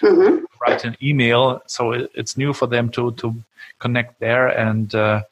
mm-hmm. 0.00 0.44
write 0.62 0.84
an 0.84 0.96
email. 1.02 1.62
So 1.66 1.92
it, 1.92 2.10
it's 2.14 2.36
new 2.36 2.52
for 2.52 2.66
them 2.66 2.90
to 2.90 3.12
to 3.12 3.34
connect 3.78 4.20
there. 4.20 4.48
And 4.48 4.94
uh, 4.94 5.22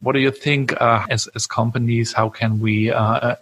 what 0.00 0.12
do 0.12 0.20
you 0.20 0.30
think 0.30 0.80
uh, 0.80 1.04
as 1.10 1.28
as 1.34 1.46
companies? 1.46 2.12
How 2.12 2.28
can 2.28 2.60
we 2.60 2.90
uh, 2.90 3.36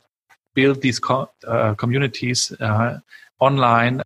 build 0.54 0.82
these 0.82 0.98
co 0.98 1.30
uh, 1.46 1.74
communities 1.74 2.52
uh, 2.60 2.98
online? 3.38 4.02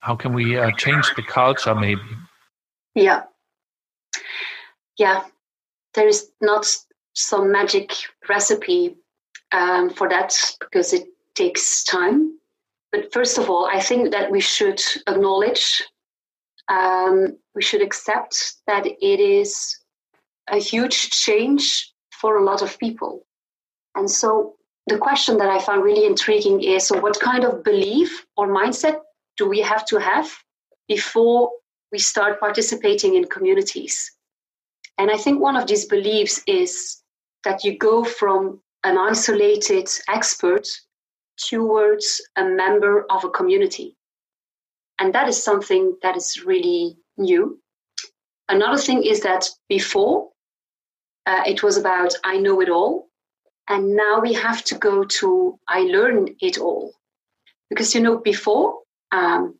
How 0.00 0.16
can 0.16 0.32
we 0.32 0.58
uh, 0.58 0.72
change 0.72 1.06
the 1.14 1.22
culture, 1.22 1.74
maybe? 1.74 2.00
Yeah, 2.94 3.22
yeah. 4.98 5.24
There 5.94 6.08
is 6.08 6.30
not 6.40 6.66
some 7.14 7.52
magic 7.52 7.92
recipe 8.28 8.96
um, 9.52 9.90
for 9.90 10.08
that 10.08 10.34
because 10.60 10.92
it 10.92 11.06
takes 11.34 11.84
time. 11.84 12.38
But 12.90 13.12
first 13.12 13.38
of 13.38 13.48
all, 13.48 13.66
I 13.66 13.80
think 13.80 14.10
that 14.10 14.30
we 14.30 14.40
should 14.40 14.82
acknowledge, 15.06 15.82
um, 16.68 17.38
we 17.54 17.62
should 17.62 17.82
accept 17.82 18.54
that 18.66 18.86
it 18.86 19.20
is 19.20 19.78
a 20.48 20.58
huge 20.58 21.10
change 21.10 21.92
for 22.10 22.36
a 22.36 22.44
lot 22.44 22.62
of 22.62 22.78
people. 22.78 23.26
And 23.94 24.10
so 24.10 24.56
the 24.86 24.98
question 24.98 25.38
that 25.38 25.48
I 25.48 25.60
found 25.60 25.84
really 25.84 26.06
intriguing 26.06 26.62
is 26.62 26.86
so, 26.86 26.98
what 26.98 27.20
kind 27.20 27.44
of 27.44 27.62
belief 27.62 28.26
or 28.36 28.48
mindset 28.48 29.00
do 29.36 29.48
we 29.48 29.60
have 29.60 29.86
to 29.86 29.98
have 29.98 30.30
before 30.88 31.50
we 31.92 31.98
start 31.98 32.40
participating 32.40 33.14
in 33.14 33.24
communities? 33.26 34.10
And 34.98 35.10
I 35.10 35.16
think 35.16 35.40
one 35.40 35.56
of 35.56 35.66
these 35.66 35.84
beliefs 35.84 36.42
is 36.46 37.02
that 37.44 37.64
you 37.64 37.78
go 37.78 38.04
from 38.04 38.60
an 38.84 38.98
isolated 38.98 39.88
expert 40.08 40.66
towards 41.36 42.20
a 42.36 42.44
member 42.44 43.06
of 43.10 43.24
a 43.24 43.30
community. 43.30 43.96
And 44.98 45.14
that 45.14 45.28
is 45.28 45.42
something 45.42 45.96
that 46.02 46.16
is 46.16 46.44
really 46.44 46.96
new. 47.16 47.58
Another 48.48 48.78
thing 48.78 49.02
is 49.02 49.20
that 49.20 49.48
before, 49.68 50.30
uh, 51.26 51.42
it 51.46 51.62
was 51.62 51.76
about 51.76 52.14
I 52.24 52.36
know 52.38 52.60
it 52.60 52.68
all. 52.68 53.08
And 53.68 53.94
now 53.94 54.20
we 54.20 54.32
have 54.34 54.64
to 54.64 54.74
go 54.76 55.04
to 55.04 55.58
I 55.68 55.80
learn 55.82 56.34
it 56.40 56.58
all. 56.58 56.92
Because, 57.70 57.94
you 57.94 58.00
know, 58.00 58.18
before, 58.18 58.80
um, 59.12 59.58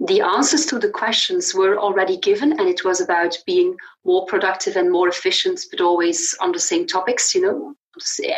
the 0.00 0.22
answers 0.22 0.64
to 0.66 0.78
the 0.78 0.88
questions 0.88 1.54
were 1.54 1.78
already 1.78 2.16
given, 2.16 2.52
and 2.52 2.68
it 2.68 2.84
was 2.84 3.00
about 3.00 3.36
being 3.46 3.76
more 4.04 4.24
productive 4.26 4.76
and 4.76 4.90
more 4.90 5.08
efficient, 5.08 5.60
but 5.70 5.80
always 5.80 6.34
on 6.40 6.52
the 6.52 6.58
same 6.58 6.86
topics, 6.86 7.34
you 7.34 7.42
know, 7.42 7.74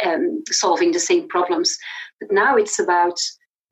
um, 0.04 0.42
solving 0.50 0.90
the 0.90 0.98
same 0.98 1.28
problems. 1.28 1.78
But 2.20 2.32
now 2.32 2.56
it's 2.56 2.80
about 2.80 3.18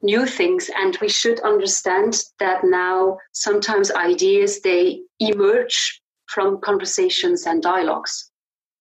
new 0.02 0.24
things, 0.24 0.70
and 0.76 0.96
we 1.00 1.08
should 1.08 1.40
understand 1.40 2.22
that 2.38 2.62
now 2.64 3.18
sometimes 3.32 3.90
ideas 3.90 4.60
they 4.60 5.00
emerge 5.18 6.00
from 6.26 6.60
conversations 6.60 7.44
and 7.44 7.60
dialogues, 7.60 8.30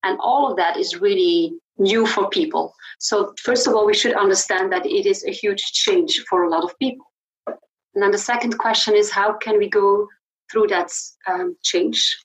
and 0.03 0.19
all 0.22 0.50
of 0.50 0.58
that 0.58 0.77
is 0.77 1.01
really 1.01 1.53
new 1.79 2.05
for 2.05 2.29
people. 2.29 2.74
So, 3.00 3.33
first 3.41 3.67
of 3.67 3.74
all, 3.74 3.86
we 3.86 3.93
should 3.93 4.13
understand 4.13 4.71
that 4.71 4.86
it 4.86 5.05
is 5.05 5.24
a 5.24 5.31
huge 5.31 5.62
change 5.71 6.24
for 6.29 6.43
a 6.43 6.50
lot 6.50 6.63
of 6.63 6.77
people. 6.79 7.05
And 7.48 8.03
then 8.03 8.12
the 8.12 8.17
second 8.17 8.57
question 8.57 8.95
is 8.95 9.09
how 9.09 9.33
can 9.33 9.57
we 9.57 9.69
go 9.69 10.07
through 10.51 10.67
that 10.67 10.91
um, 11.27 11.55
change? 11.63 12.17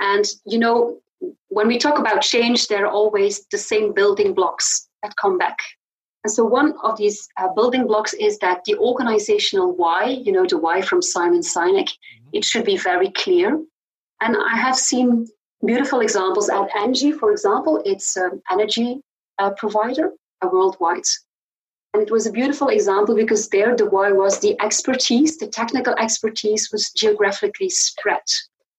And, 0.00 0.24
you 0.46 0.58
know, 0.58 1.00
when 1.48 1.66
we 1.66 1.78
talk 1.78 1.98
about 1.98 2.22
change, 2.22 2.68
there 2.68 2.84
are 2.84 2.92
always 2.92 3.46
the 3.50 3.58
same 3.58 3.92
building 3.92 4.34
blocks 4.34 4.88
that 5.02 5.16
come 5.16 5.38
back. 5.38 5.58
And 6.24 6.32
so, 6.32 6.44
one 6.44 6.74
of 6.82 6.98
these 6.98 7.28
uh, 7.36 7.48
building 7.54 7.86
blocks 7.86 8.12
is 8.14 8.38
that 8.38 8.64
the 8.64 8.76
organizational 8.76 9.74
why, 9.74 10.06
you 10.06 10.32
know, 10.32 10.46
the 10.46 10.58
why 10.58 10.82
from 10.82 11.00
Simon 11.00 11.40
Sinek, 11.40 11.88
mm-hmm. 11.88 12.30
it 12.32 12.44
should 12.44 12.64
be 12.64 12.76
very 12.76 13.10
clear. 13.10 13.62
And 14.20 14.36
I 14.36 14.56
have 14.56 14.76
seen 14.76 15.28
beautiful 15.64 16.00
examples 16.00 16.48
at 16.48 16.70
Engie, 16.70 17.18
for 17.18 17.30
example, 17.32 17.82
it's 17.84 18.16
an 18.16 18.42
energy 18.50 19.00
uh, 19.38 19.50
provider 19.50 20.12
uh, 20.42 20.48
worldwide. 20.52 21.04
And 21.94 22.02
it 22.02 22.10
was 22.10 22.26
a 22.26 22.32
beautiful 22.32 22.68
example 22.68 23.14
because 23.14 23.48
there 23.48 23.74
the 23.74 23.88
why 23.88 24.12
was 24.12 24.40
the 24.40 24.60
expertise, 24.60 25.38
the 25.38 25.48
technical 25.48 25.94
expertise 25.94 26.70
was 26.70 26.90
geographically 26.90 27.70
spread. 27.70 28.22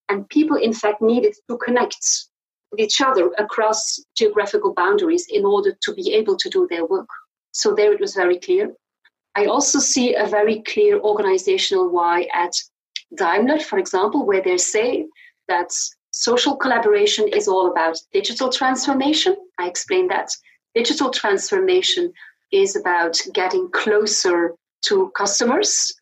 And 0.10 0.30
people, 0.30 0.58
in 0.58 0.74
fact, 0.74 1.02
needed 1.02 1.36
to 1.50 1.58
connect 1.58 2.06
with 2.72 2.80
each 2.80 3.02
other 3.02 3.32
across 3.38 4.00
geographical 4.16 4.74
boundaries 4.74 5.28
in 5.30 5.44
order 5.44 5.76
to 5.82 5.94
be 5.94 6.14
able 6.14 6.38
to 6.38 6.50
do 6.50 6.68
their 6.70 6.86
work. 6.86 7.10
So 7.52 7.74
there 7.74 7.92
it 7.92 8.00
was 8.00 8.14
very 8.14 8.40
clear. 8.40 8.74
I 9.36 9.46
also 9.46 9.80
see 9.80 10.16
a 10.16 10.26
very 10.26 10.62
clear 10.62 11.00
organizational 11.00 11.90
why 11.90 12.28
at 12.34 12.54
Daimler, 13.16 13.60
for 13.60 13.80
example, 13.80 14.26
where 14.26 14.42
they 14.42 14.58
say 14.58 15.08
that 15.48 15.72
Social 16.20 16.58
collaboration 16.58 17.30
is 17.30 17.48
all 17.48 17.72
about 17.72 17.98
digital 18.12 18.50
transformation. 18.50 19.38
I 19.58 19.70
explained 19.70 20.12
that. 20.12 20.30
Digital 20.76 21.12
transformation 21.12 22.12
is 22.52 22.76
about 22.76 23.18
getting 23.34 23.70
closer 23.72 24.54
to 24.88 25.12
customers. 25.16 25.94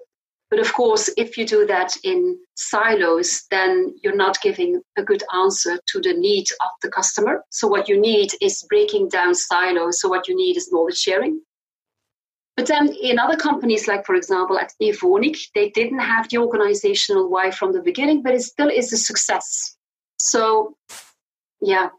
But 0.50 0.60
of 0.60 0.74
course, 0.74 1.08
if 1.18 1.38
you 1.38 1.46
do 1.46 1.68
that 1.68 1.96
in 2.04 2.40
silos, 2.56 3.46
then 3.52 3.94
you're 4.02 4.16
not 4.16 4.42
giving 4.42 4.82
a 4.98 5.04
good 5.04 5.22
answer 5.36 5.78
to 5.90 6.02
the 6.02 6.14
need 6.14 6.48
of 6.62 6.72
the 6.82 6.90
customer. 6.90 7.44
So, 7.52 7.68
what 7.68 7.88
you 7.88 8.02
need 8.02 8.32
is 8.42 8.66
breaking 8.68 9.10
down 9.10 9.36
silos. 9.36 10.02
So, 10.02 10.10
what 10.10 10.28
you 10.28 10.36
need 10.36 10.58
is 10.58 10.72
knowledge 10.72 10.98
sharing. 10.98 11.42
But 12.56 12.66
then 12.66 12.92
in 13.04 13.20
other 13.20 13.38
companies, 13.38 13.88
like 13.88 14.04
for 14.04 14.16
example 14.16 14.58
at 14.58 14.74
Evonik, 14.82 15.38
they 15.54 15.70
didn't 15.70 16.00
have 16.00 16.28
the 16.28 16.40
organizational 16.40 17.30
why 17.30 17.52
from 17.52 17.72
the 17.72 17.84
beginning, 17.84 18.24
but 18.24 18.34
it 18.34 18.42
still 18.42 18.70
is 18.70 18.92
a 18.92 18.98
success. 18.98 19.76
So, 20.20 20.76
yeah, 21.62 21.90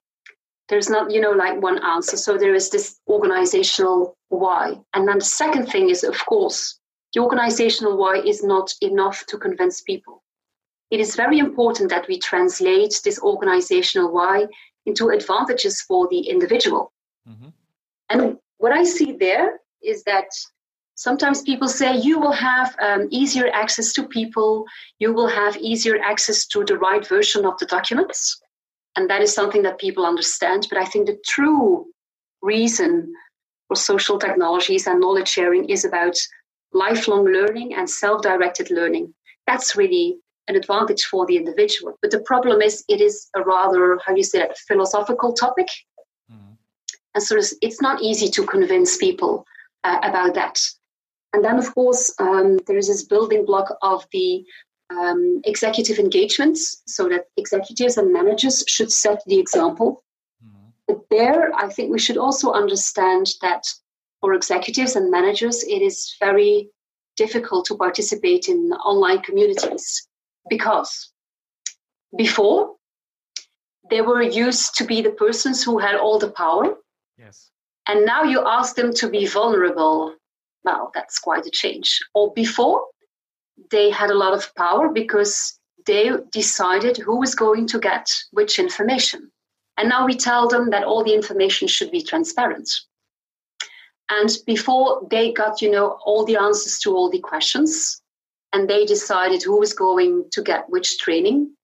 there's 0.68 0.90
not, 0.90 1.10
you 1.10 1.20
know, 1.20 1.30
like 1.30 1.60
one 1.62 1.82
answer. 1.82 2.16
So 2.16 2.36
there 2.36 2.54
is 2.54 2.70
this 2.70 2.98
organizational 3.08 4.16
why. 4.28 4.78
And 4.94 5.08
then 5.08 5.18
the 5.18 5.24
second 5.24 5.66
thing 5.66 5.88
is, 5.88 6.04
of 6.04 6.24
course, 6.26 6.78
the 7.14 7.20
organizational 7.20 7.96
why 7.96 8.16
is 8.16 8.44
not 8.44 8.72
enough 8.82 9.24
to 9.26 9.38
convince 9.38 9.80
people. 9.80 10.22
It 10.90 11.00
is 11.00 11.16
very 11.16 11.38
important 11.38 11.90
that 11.90 12.08
we 12.08 12.18
translate 12.18 13.00
this 13.04 13.20
organizational 13.20 14.12
why 14.12 14.46
into 14.86 15.08
advantages 15.08 15.80
for 15.82 16.08
the 16.08 16.20
individual. 16.20 16.92
Mm-hmm. 17.28 17.48
And 18.10 18.38
what 18.58 18.72
I 18.72 18.84
see 18.84 19.12
there 19.12 19.60
is 19.82 20.02
that 20.04 20.28
sometimes 20.98 21.42
people 21.42 21.68
say 21.68 21.96
you 21.96 22.18
will 22.18 22.32
have 22.32 22.74
um, 22.80 23.06
easier 23.10 23.48
access 23.54 23.92
to 23.92 24.02
people, 24.02 24.66
you 24.98 25.12
will 25.12 25.28
have 25.28 25.56
easier 25.58 25.96
access 26.02 26.44
to 26.46 26.64
the 26.64 26.76
right 26.76 27.06
version 27.06 27.46
of 27.46 27.56
the 27.58 27.66
documents. 27.66 28.40
And 28.96 29.08
that 29.08 29.22
is 29.22 29.32
something 29.32 29.62
that 29.62 29.78
people 29.78 30.04
understand. 30.04 30.66
But 30.68 30.78
I 30.78 30.84
think 30.84 31.06
the 31.06 31.16
true 31.24 31.86
reason 32.42 33.12
for 33.68 33.76
social 33.76 34.18
technologies 34.18 34.88
and 34.88 34.98
knowledge 35.00 35.28
sharing 35.28 35.68
is 35.68 35.84
about 35.84 36.16
lifelong 36.72 37.24
learning 37.26 37.74
and 37.74 37.88
self 37.88 38.22
directed 38.22 38.68
learning. 38.72 39.14
That's 39.46 39.76
really 39.76 40.16
an 40.48 40.56
advantage 40.56 41.04
for 41.04 41.26
the 41.26 41.36
individual. 41.36 41.96
But 42.02 42.10
the 42.10 42.22
problem 42.22 42.60
is, 42.60 42.82
it 42.88 43.00
is 43.00 43.28
a 43.36 43.42
rather, 43.44 44.00
how 44.04 44.14
do 44.14 44.18
you 44.18 44.24
say 44.24 44.40
that, 44.40 44.58
philosophical 44.66 45.32
topic. 45.32 45.68
Mm-hmm. 46.32 46.54
And 47.14 47.22
so 47.22 47.36
it's, 47.36 47.54
it's 47.62 47.80
not 47.80 48.02
easy 48.02 48.28
to 48.30 48.44
convince 48.44 48.96
people 48.96 49.44
uh, 49.84 50.00
about 50.02 50.34
that. 50.34 50.58
And 51.32 51.44
then, 51.44 51.58
of 51.58 51.74
course, 51.74 52.14
um, 52.18 52.58
there 52.66 52.78
is 52.78 52.88
this 52.88 53.04
building 53.04 53.44
block 53.44 53.76
of 53.82 54.06
the 54.12 54.44
um, 54.90 55.40
executive 55.44 55.98
engagements, 55.98 56.82
so 56.86 57.08
that 57.08 57.26
executives 57.36 57.98
and 57.98 58.12
managers 58.12 58.64
should 58.66 58.90
set 58.90 59.22
the 59.26 59.38
example. 59.38 60.02
Mm-hmm. 60.44 60.68
But 60.86 61.00
there, 61.10 61.52
I 61.54 61.68
think 61.68 61.92
we 61.92 61.98
should 61.98 62.16
also 62.16 62.52
understand 62.52 63.26
that 63.42 63.64
for 64.20 64.32
executives 64.32 64.96
and 64.96 65.10
managers, 65.10 65.62
it 65.64 65.82
is 65.82 66.16
very 66.18 66.70
difficult 67.16 67.66
to 67.66 67.76
participate 67.76 68.48
in 68.48 68.72
online 68.84 69.20
communities 69.20 70.08
because 70.48 71.12
before 72.16 72.76
they 73.90 74.00
were 74.00 74.22
used 74.22 74.74
to 74.76 74.84
be 74.84 75.02
the 75.02 75.10
persons 75.10 75.62
who 75.62 75.78
had 75.78 75.96
all 75.96 76.18
the 76.18 76.30
power. 76.30 76.76
Yes. 77.18 77.50
And 77.86 78.04
now 78.04 78.22
you 78.22 78.46
ask 78.46 78.76
them 78.76 78.92
to 78.94 79.08
be 79.08 79.26
vulnerable. 79.26 80.14
Well, 80.64 80.90
that's 80.94 81.18
quite 81.18 81.46
a 81.46 81.50
change. 81.50 82.00
Or 82.14 82.32
before, 82.32 82.84
they 83.70 83.90
had 83.90 84.10
a 84.10 84.18
lot 84.18 84.34
of 84.34 84.54
power 84.54 84.88
because 84.88 85.58
they 85.86 86.10
decided 86.32 86.96
who 86.96 87.18
was 87.18 87.34
going 87.34 87.66
to 87.68 87.78
get 87.78 88.14
which 88.32 88.58
information. 88.58 89.30
And 89.76 89.88
now 89.88 90.06
we 90.06 90.14
tell 90.14 90.48
them 90.48 90.70
that 90.70 90.84
all 90.84 91.04
the 91.04 91.14
information 91.14 91.68
should 91.68 91.90
be 91.90 92.02
transparent. 92.02 92.68
And 94.10 94.30
before 94.46 95.06
they 95.10 95.32
got, 95.32 95.62
you 95.62 95.70
know, 95.70 95.98
all 96.04 96.24
the 96.24 96.36
answers 96.36 96.78
to 96.80 96.94
all 96.94 97.10
the 97.10 97.20
questions, 97.20 98.00
and 98.52 98.68
they 98.68 98.84
decided 98.84 99.42
who 99.42 99.58
was 99.58 99.72
going 99.72 100.24
to 100.32 100.42
get 100.42 100.68
which 100.70 100.98
training. 100.98 101.54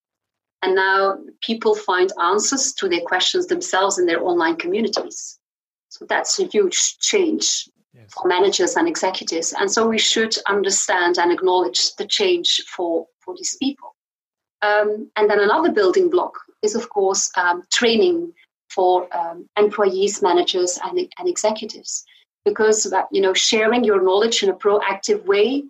And 0.63 0.75
now 0.75 1.19
people 1.43 1.75
find 1.75 2.11
answers 2.23 2.73
to 2.75 2.89
their 2.89 3.01
questions 3.01 3.47
themselves 3.47 3.99
in 3.99 4.07
their 4.07 4.23
online 4.23 4.57
communities. 4.57 5.39
So 5.89 6.07
that's 6.09 6.39
a 6.39 6.47
huge 6.47 6.99
change 6.99 7.69
yes. 7.95 8.13
for 8.13 8.29
managers 8.29 8.77
and 8.77 8.89
executives. 8.89 9.55
And 9.59 9.71
so 9.71 9.89
we 9.89 9.99
should 9.99 10.35
understand 10.49 11.19
and 11.19 11.33
acknowledge 11.33 11.95
the 11.97 12.07
change 12.07 12.63
for, 12.69 13.07
for 13.21 13.35
these 13.37 13.57
people. 13.57 13.95
Um, 14.63 15.11
and 15.17 15.29
then 15.29 15.41
another 15.41 15.73
building 15.73 16.11
block 16.11 16.35
is, 16.63 16.75
of 16.75 16.89
course, 16.89 17.31
um, 17.37 17.63
training 17.73 18.33
for 18.71 19.15
um, 19.17 19.49
employees, 19.59 20.23
managers, 20.23 20.79
and, 20.85 20.99
and 21.19 21.29
executives. 21.29 22.05
Because 22.45 22.93
you 23.11 23.23
know, 23.23 23.33
sharing 23.33 23.85
your 23.85 24.03
knowledge 24.03 24.43
in 24.43 24.51
a 24.51 24.55
proactive 24.55 25.25
way 25.25 25.65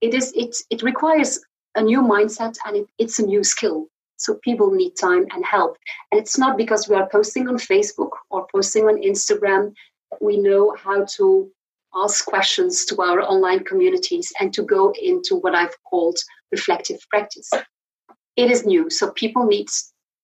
it 0.00 0.14
is 0.14 0.32
it 0.34 0.56
it 0.70 0.82
requires 0.82 1.40
a 1.74 1.82
new 1.82 2.00
mindset 2.00 2.56
and 2.66 2.76
it, 2.76 2.88
it's 2.98 3.18
a 3.18 3.26
new 3.26 3.42
skill 3.42 3.86
so 4.16 4.34
people 4.42 4.70
need 4.70 4.94
time 4.96 5.26
and 5.32 5.44
help 5.44 5.76
and 6.10 6.20
it's 6.20 6.38
not 6.38 6.56
because 6.56 6.88
we 6.88 6.96
are 6.96 7.08
posting 7.08 7.48
on 7.48 7.56
facebook 7.56 8.10
or 8.30 8.46
posting 8.52 8.84
on 8.84 9.02
instagram 9.02 9.72
that 10.10 10.22
we 10.22 10.36
know 10.36 10.74
how 10.76 11.04
to 11.04 11.50
ask 11.96 12.26
questions 12.26 12.84
to 12.84 13.00
our 13.00 13.20
online 13.20 13.64
communities 13.64 14.32
and 14.40 14.52
to 14.52 14.62
go 14.62 14.92
into 15.02 15.36
what 15.36 15.54
i've 15.54 15.76
called 15.84 16.18
reflective 16.52 17.00
practice 17.10 17.50
it 18.36 18.50
is 18.50 18.66
new 18.66 18.88
so 18.90 19.10
people 19.12 19.46
need 19.46 19.68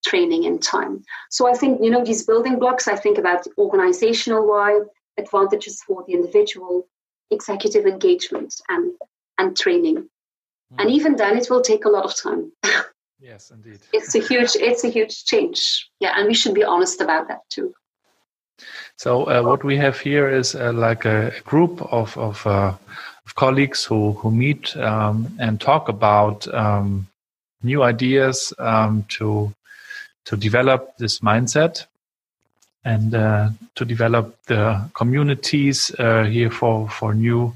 training 0.04 0.44
and 0.46 0.62
time 0.62 1.02
so 1.30 1.48
i 1.48 1.54
think 1.54 1.80
you 1.82 1.90
know 1.90 2.04
these 2.04 2.24
building 2.24 2.58
blocks 2.58 2.88
i 2.88 2.96
think 2.96 3.18
about 3.18 3.46
organizational 3.58 4.46
why 4.46 4.80
advantages 5.18 5.82
for 5.86 6.04
the 6.06 6.12
individual 6.12 6.86
executive 7.30 7.86
engagement 7.86 8.54
and 8.68 8.92
and 9.38 9.56
training. 9.56 9.96
Mm. 9.96 10.76
And 10.78 10.90
even 10.90 11.16
then, 11.16 11.36
it 11.36 11.48
will 11.50 11.62
take 11.62 11.84
a 11.84 11.88
lot 11.88 12.04
of 12.04 12.16
time. 12.16 12.52
yes, 13.18 13.50
indeed. 13.50 13.80
it's 13.92 14.14
a 14.14 14.20
huge, 14.20 14.56
it's 14.56 14.84
a 14.84 14.88
huge 14.88 15.24
change. 15.24 15.90
Yeah, 16.00 16.12
and 16.16 16.26
we 16.26 16.34
should 16.34 16.54
be 16.54 16.64
honest 16.64 17.00
about 17.00 17.28
that 17.28 17.40
too. 17.50 17.74
So 18.96 19.24
uh, 19.24 19.42
what 19.42 19.64
we 19.64 19.76
have 19.76 19.98
here 19.98 20.28
is 20.28 20.54
uh, 20.54 20.72
like 20.72 21.04
a, 21.04 21.32
group 21.44 21.80
of 21.92 22.16
of, 22.16 22.46
uh, 22.46 22.74
of, 23.26 23.34
colleagues 23.34 23.84
who 23.84 24.12
who 24.12 24.30
meet 24.30 24.76
um, 24.76 25.34
and 25.40 25.60
talk 25.60 25.88
about 25.88 26.46
um, 26.54 27.08
new 27.62 27.82
ideas 27.82 28.52
um, 28.58 29.04
to 29.08 29.52
to 30.24 30.36
develop 30.36 30.96
this 30.98 31.20
mindset 31.20 31.86
and 32.84 33.14
uh, 33.14 33.50
to 33.74 33.84
develop 33.84 34.36
the 34.46 34.90
communities 34.94 35.94
uh, 35.98 36.24
here 36.24 36.50
for 36.50 36.88
for 36.88 37.14
new 37.14 37.54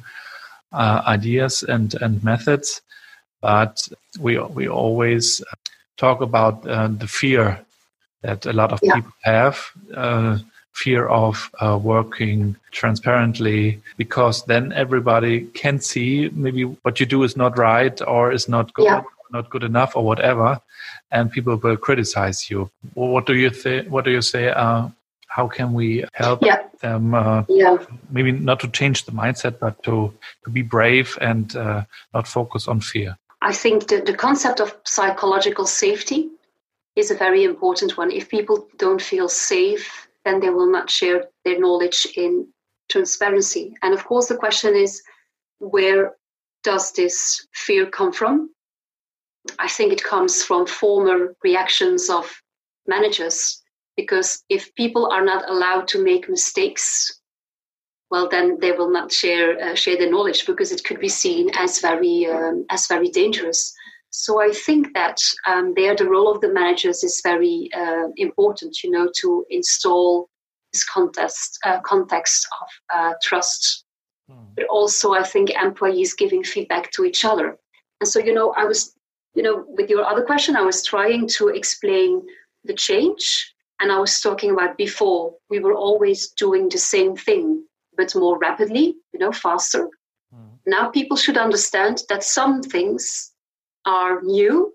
uh, 0.73 1.03
ideas 1.07 1.63
and 1.63 1.95
and 2.03 2.23
methods, 2.25 2.83
but 3.41 3.89
we 4.21 4.39
we 4.39 4.69
always 4.69 5.43
talk 5.97 6.21
about 6.21 6.67
uh, 6.67 6.89
the 6.89 7.07
fear 7.07 7.59
that 8.23 8.47
a 8.47 8.53
lot 8.53 8.73
of 8.73 8.81
yeah. 8.83 8.95
people 8.95 9.13
have. 9.23 9.59
Fear 10.77 11.07
of 11.07 11.51
uh, 11.59 11.79
working 11.83 12.55
transparently 12.71 13.81
because 13.97 14.45
then 14.45 14.73
everybody 14.73 15.47
can 15.63 15.81
see 15.81 16.29
maybe 16.35 16.65
what 16.65 17.01
you 17.01 17.07
do 17.07 17.23
is 17.23 17.35
not 17.35 17.57
right 17.57 17.99
or 18.07 18.31
is 18.31 18.47
not 18.47 18.75
good 18.75 18.85
yeah. 18.85 19.03
not 19.33 19.49
good 19.49 19.65
enough 19.65 19.97
or 19.97 20.05
whatever 20.05 20.61
and 21.11 21.33
people 21.33 21.57
will 21.57 21.79
criticize 21.79 22.51
you 22.51 22.71
what 22.95 23.25
do 23.27 23.35
you 23.35 23.49
think 23.49 23.89
what 23.89 24.05
do 24.05 24.11
you 24.11 24.21
say 24.21 24.51
uh, 24.51 24.89
how 25.29 25.49
can 25.49 25.73
we 25.73 26.05
help 26.13 26.43
yeah. 26.43 26.63
them 26.83 27.15
uh, 27.15 27.43
yeah. 27.49 27.79
maybe 28.11 28.33
not 28.33 28.61
to 28.61 28.69
change 28.69 29.05
the 29.05 29.13
mindset 29.13 29.59
but 29.59 29.83
to 29.83 30.13
to 30.45 30.51
be 30.51 30.63
brave 30.63 31.17
and 31.21 31.57
uh, 31.57 31.83
not 32.13 32.29
focus 32.29 32.69
on 32.69 32.81
fear 32.81 33.17
i 33.41 33.53
think 33.53 33.89
the, 33.89 34.01
the 34.01 34.15
concept 34.15 34.61
of 34.61 34.77
psychological 34.85 35.67
safety 35.67 36.29
is 36.97 37.11
a 37.11 37.15
very 37.15 37.45
important 37.45 37.97
one 37.97 38.11
if 38.11 38.29
people 38.29 38.67
don't 38.77 39.03
feel 39.03 39.29
safe 39.29 40.06
then 40.27 40.41
they 40.41 40.51
will 40.51 40.71
not 40.71 40.91
share 40.91 41.27
their 41.45 41.59
knowledge 41.61 42.07
in 42.17 42.49
transparency. 42.91 43.75
And 43.83 43.95
of 43.95 44.05
course 44.05 44.27
the 44.27 44.37
question 44.37 44.75
is 44.75 45.01
where 45.59 46.17
does 46.65 46.93
this 46.93 47.47
fear 47.55 47.87
come 47.87 48.13
from? 48.13 48.51
I 49.61 49.69
think 49.69 49.93
it 49.93 50.03
comes 50.03 50.43
from 50.43 50.67
former 50.67 51.37
reactions 51.45 52.11
of 52.11 52.43
managers 52.89 53.63
because 53.97 54.43
if 54.49 54.75
people 54.75 55.09
are 55.13 55.25
not 55.25 55.49
allowed 55.49 55.87
to 55.89 56.03
make 56.03 56.29
mistakes 56.29 57.21
well 58.11 58.29
then 58.29 58.59
they 58.61 58.73
will 58.73 58.91
not 58.91 59.11
share 59.11 59.59
uh, 59.61 59.75
share 59.75 59.97
the 59.97 60.11
knowledge 60.11 60.47
because 60.47 60.71
it 60.71 60.85
could 60.85 61.01
be 61.01 61.09
seen 61.09 61.51
as 61.57 61.81
very 61.81 62.27
um, 62.27 62.65
as 62.71 62.87
very 62.87 63.09
dangerous 63.09 63.75
so 64.11 64.41
i 64.41 64.51
think 64.51 64.93
that 64.95 65.19
um, 65.47 65.73
there 65.77 65.95
the 65.95 66.09
role 66.09 66.31
of 66.31 66.41
the 66.41 66.53
managers 66.53 67.03
is 67.03 67.21
very 67.23 67.69
uh, 67.77 68.09
important 68.17 68.83
you 68.83 68.91
know 68.91 69.09
to 69.21 69.45
install 69.51 70.29
this 70.73 70.85
context 70.85 71.59
uh, 71.65 71.81
context 71.81 72.47
of 72.61 72.69
uh, 72.95 73.15
trust 73.23 73.85
mm. 74.31 74.47
but 74.57 74.67
also 74.67 75.13
i 75.13 75.23
think 75.23 75.51
employees 75.51 76.15
giving 76.15 76.43
feedback 76.43 76.91
to 76.91 77.05
each 77.05 77.25
other 77.25 77.57
and 78.01 78.09
so 78.09 78.19
you 78.19 78.33
know 78.33 78.53
i 78.57 78.65
was 78.65 78.95
you 79.35 79.43
know 79.43 79.65
with 79.69 79.91
your 79.91 80.05
other 80.05 80.23
question 80.23 80.57
i 80.57 80.63
was 80.63 80.83
trying 80.85 81.27
to 81.27 81.49
explain 81.49 82.23
the 82.65 82.75
change 82.75 83.55
and 83.81 83.93
I 83.93 83.99
was 83.99 84.21
talking 84.21 84.51
about 84.53 84.77
before, 84.77 85.35
we 85.51 85.59
were 85.59 85.75
always 85.75 86.31
doing 86.31 86.69
the 86.69 86.79
same 86.79 87.15
thing, 87.17 87.65
but 87.97 88.15
more 88.15 88.39
rapidly, 88.39 88.97
you 89.13 89.21
know, 89.21 89.33
faster. 89.33 89.89
Mm. 90.35 90.59
Now 90.67 90.91
people 90.91 91.17
should 91.17 91.37
understand 91.37 92.03
that 92.09 92.25
some 92.25 92.63
things 92.63 93.33
are 93.87 94.21
new 94.23 94.73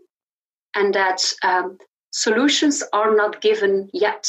and 0.75 0.93
that 0.93 1.21
um, 1.43 1.77
solutions 2.11 2.83
are 2.93 3.15
not 3.15 3.41
given 3.41 3.89
yet 3.93 4.27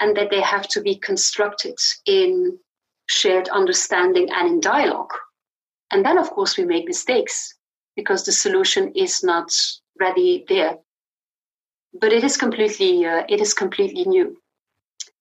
and 0.00 0.16
that 0.16 0.30
they 0.30 0.40
have 0.40 0.68
to 0.68 0.80
be 0.80 0.94
constructed 0.94 1.76
in 2.06 2.58
shared 3.06 3.48
understanding 3.48 4.28
and 4.32 4.48
in 4.48 4.60
dialogue. 4.60 5.12
And 5.90 6.04
then, 6.04 6.18
of 6.18 6.30
course, 6.30 6.56
we 6.56 6.64
make 6.64 6.86
mistakes 6.86 7.54
because 7.96 8.24
the 8.24 8.32
solution 8.32 8.92
is 8.94 9.24
not 9.24 9.50
ready 9.98 10.44
there. 10.48 10.78
But 11.98 12.12
it 12.12 12.22
is 12.22 12.36
completely, 12.36 13.04
uh, 13.06 13.24
it 13.28 13.40
is 13.40 13.54
completely 13.54 14.04
new. 14.04 14.36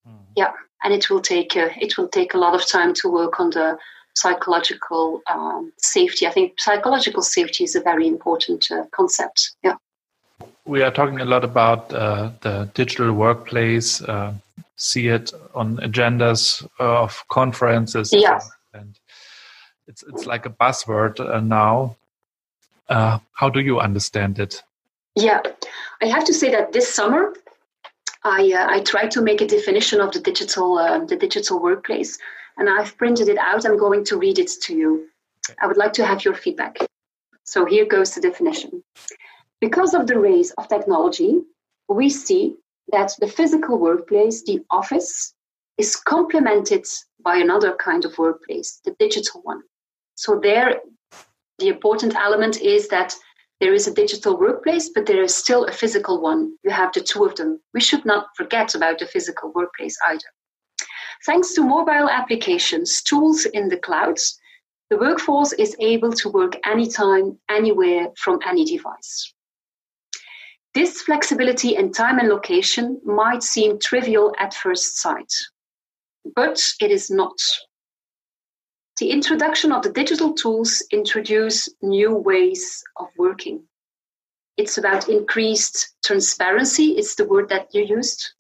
Mm. 0.07 0.25
Yeah, 0.35 0.51
and 0.83 0.93
it 0.93 1.09
will 1.09 1.21
take, 1.21 1.55
uh, 1.55 1.69
it 1.79 1.97
will 1.97 2.09
take 2.09 2.33
a 2.33 2.37
lot 2.37 2.53
of 2.53 2.67
time 2.67 2.93
to 2.95 3.09
work 3.09 3.39
on 3.39 3.49
the 3.51 3.77
psychological 4.21 5.21
um, 5.29 5.71
safety. 5.77 6.25
I 6.27 6.31
think 6.31 6.59
psychological 6.59 7.21
safety 7.21 7.63
is 7.63 7.75
a 7.75 7.81
very 7.81 8.07
important 8.07 8.71
uh, 8.71 8.83
concept. 8.91 9.51
Yeah. 9.63 9.75
We 10.65 10.81
are 10.81 10.91
talking 10.91 11.19
a 11.21 11.25
lot 11.25 11.43
about 11.43 11.93
uh, 11.93 12.31
the 12.41 12.69
digital 12.73 13.13
workplace. 13.13 14.01
Uh, 14.01 14.33
see 14.75 15.07
it 15.07 15.33
on 15.53 15.77
agendas 15.77 16.67
of 16.79 17.23
conferences. 17.29 18.13
Yeah. 18.13 18.39
And 18.73 18.99
it's 19.87 20.03
it's 20.03 20.25
like 20.25 20.45
a 20.45 20.49
buzzword 20.49 21.19
uh, 21.19 21.39
now. 21.39 21.95
Uh, 22.89 23.19
how 23.33 23.49
do 23.49 23.59
you 23.59 23.79
understand 23.79 24.39
it? 24.39 24.63
Yeah, 25.15 25.41
I 26.01 26.05
have 26.05 26.25
to 26.25 26.33
say 26.33 26.51
that 26.51 26.73
this 26.73 26.93
summer 26.93 27.33
I 28.23 28.51
uh, 28.53 28.67
I 28.75 28.81
tried 28.81 29.11
to 29.11 29.21
make 29.21 29.41
a 29.41 29.47
definition 29.47 30.01
of 30.01 30.11
the 30.11 30.19
digital 30.19 30.77
uh, 30.77 31.05
the 31.05 31.15
digital 31.15 31.61
workplace, 31.61 32.17
and 32.57 32.69
I've 32.69 32.97
printed 32.97 33.29
it 33.29 33.37
out. 33.37 33.65
I'm 33.65 33.77
going 33.77 34.03
to 34.05 34.17
read 34.17 34.39
it 34.39 34.51
to 34.63 34.75
you. 34.75 35.07
I 35.61 35.67
would 35.67 35.77
like 35.77 35.93
to 35.93 36.05
have 36.05 36.25
your 36.25 36.33
feedback. 36.33 36.77
So 37.43 37.65
here 37.65 37.85
goes 37.85 38.13
the 38.13 38.21
definition. 38.21 38.83
Because 39.61 39.93
of 39.93 40.07
the 40.07 40.19
rise 40.19 40.51
of 40.51 40.67
technology, 40.67 41.39
we 41.87 42.09
see 42.09 42.55
that 42.91 43.11
the 43.19 43.27
physical 43.27 43.79
workplace, 43.79 44.43
the 44.43 44.59
office, 44.69 45.33
is 45.77 45.95
complemented 45.95 46.85
by 47.23 47.37
another 47.37 47.75
kind 47.75 48.05
of 48.05 48.17
workplace, 48.17 48.81
the 48.83 48.95
digital 48.99 49.41
one. 49.41 49.61
So 50.15 50.39
there, 50.39 50.81
the 51.59 51.67
important 51.67 52.15
element 52.15 52.61
is 52.61 52.87
that 52.89 53.15
there 53.59 53.73
is 53.73 53.87
a 53.87 53.93
digital 53.93 54.37
workplace, 54.37 54.89
but 54.93 55.05
there 55.05 55.23
is 55.23 55.33
still 55.33 55.65
a 55.65 55.71
physical 55.71 56.21
one. 56.21 56.53
You 56.63 56.71
have 56.71 56.93
the 56.93 57.01
two 57.01 57.25
of 57.25 57.35
them. 57.35 57.59
We 57.73 57.81
should 57.81 58.05
not 58.05 58.27
forget 58.35 58.75
about 58.75 58.99
the 58.99 59.07
physical 59.07 59.51
workplace 59.53 59.97
either. 60.07 60.31
Thanks 61.27 61.53
to 61.55 61.61
mobile 61.61 62.09
applications, 62.09 63.01
tools 63.01 63.43
in 63.43 63.67
the 63.67 63.75
clouds, 63.75 64.39
the 64.89 64.95
workforce 64.95 65.51
is 65.51 65.75
able 65.81 66.13
to 66.13 66.29
work 66.29 66.53
anytime, 66.65 67.37
anywhere, 67.49 68.07
from 68.15 68.39
any 68.47 68.63
device. 68.63 69.33
This 70.73 71.01
flexibility 71.01 71.75
in 71.75 71.91
time 71.91 72.17
and 72.19 72.29
location 72.29 73.01
might 73.03 73.43
seem 73.43 73.77
trivial 73.77 74.33
at 74.39 74.53
first 74.53 74.99
sight, 74.99 75.33
but 76.33 76.61
it 76.79 76.91
is 76.91 77.11
not. 77.11 77.37
The 78.97 79.11
introduction 79.11 79.73
of 79.73 79.83
the 79.83 79.91
digital 79.91 80.33
tools 80.33 80.81
introduce 80.91 81.67
new 81.81 82.15
ways 82.15 82.81
of 82.95 83.07
working. 83.17 83.63
It's 84.55 84.77
about 84.77 85.09
increased 85.09 85.93
transparency, 86.05 86.91
it's 86.91 87.15
the 87.15 87.27
word 87.27 87.49
that 87.49 87.67
you 87.73 87.83
used. 87.83 88.31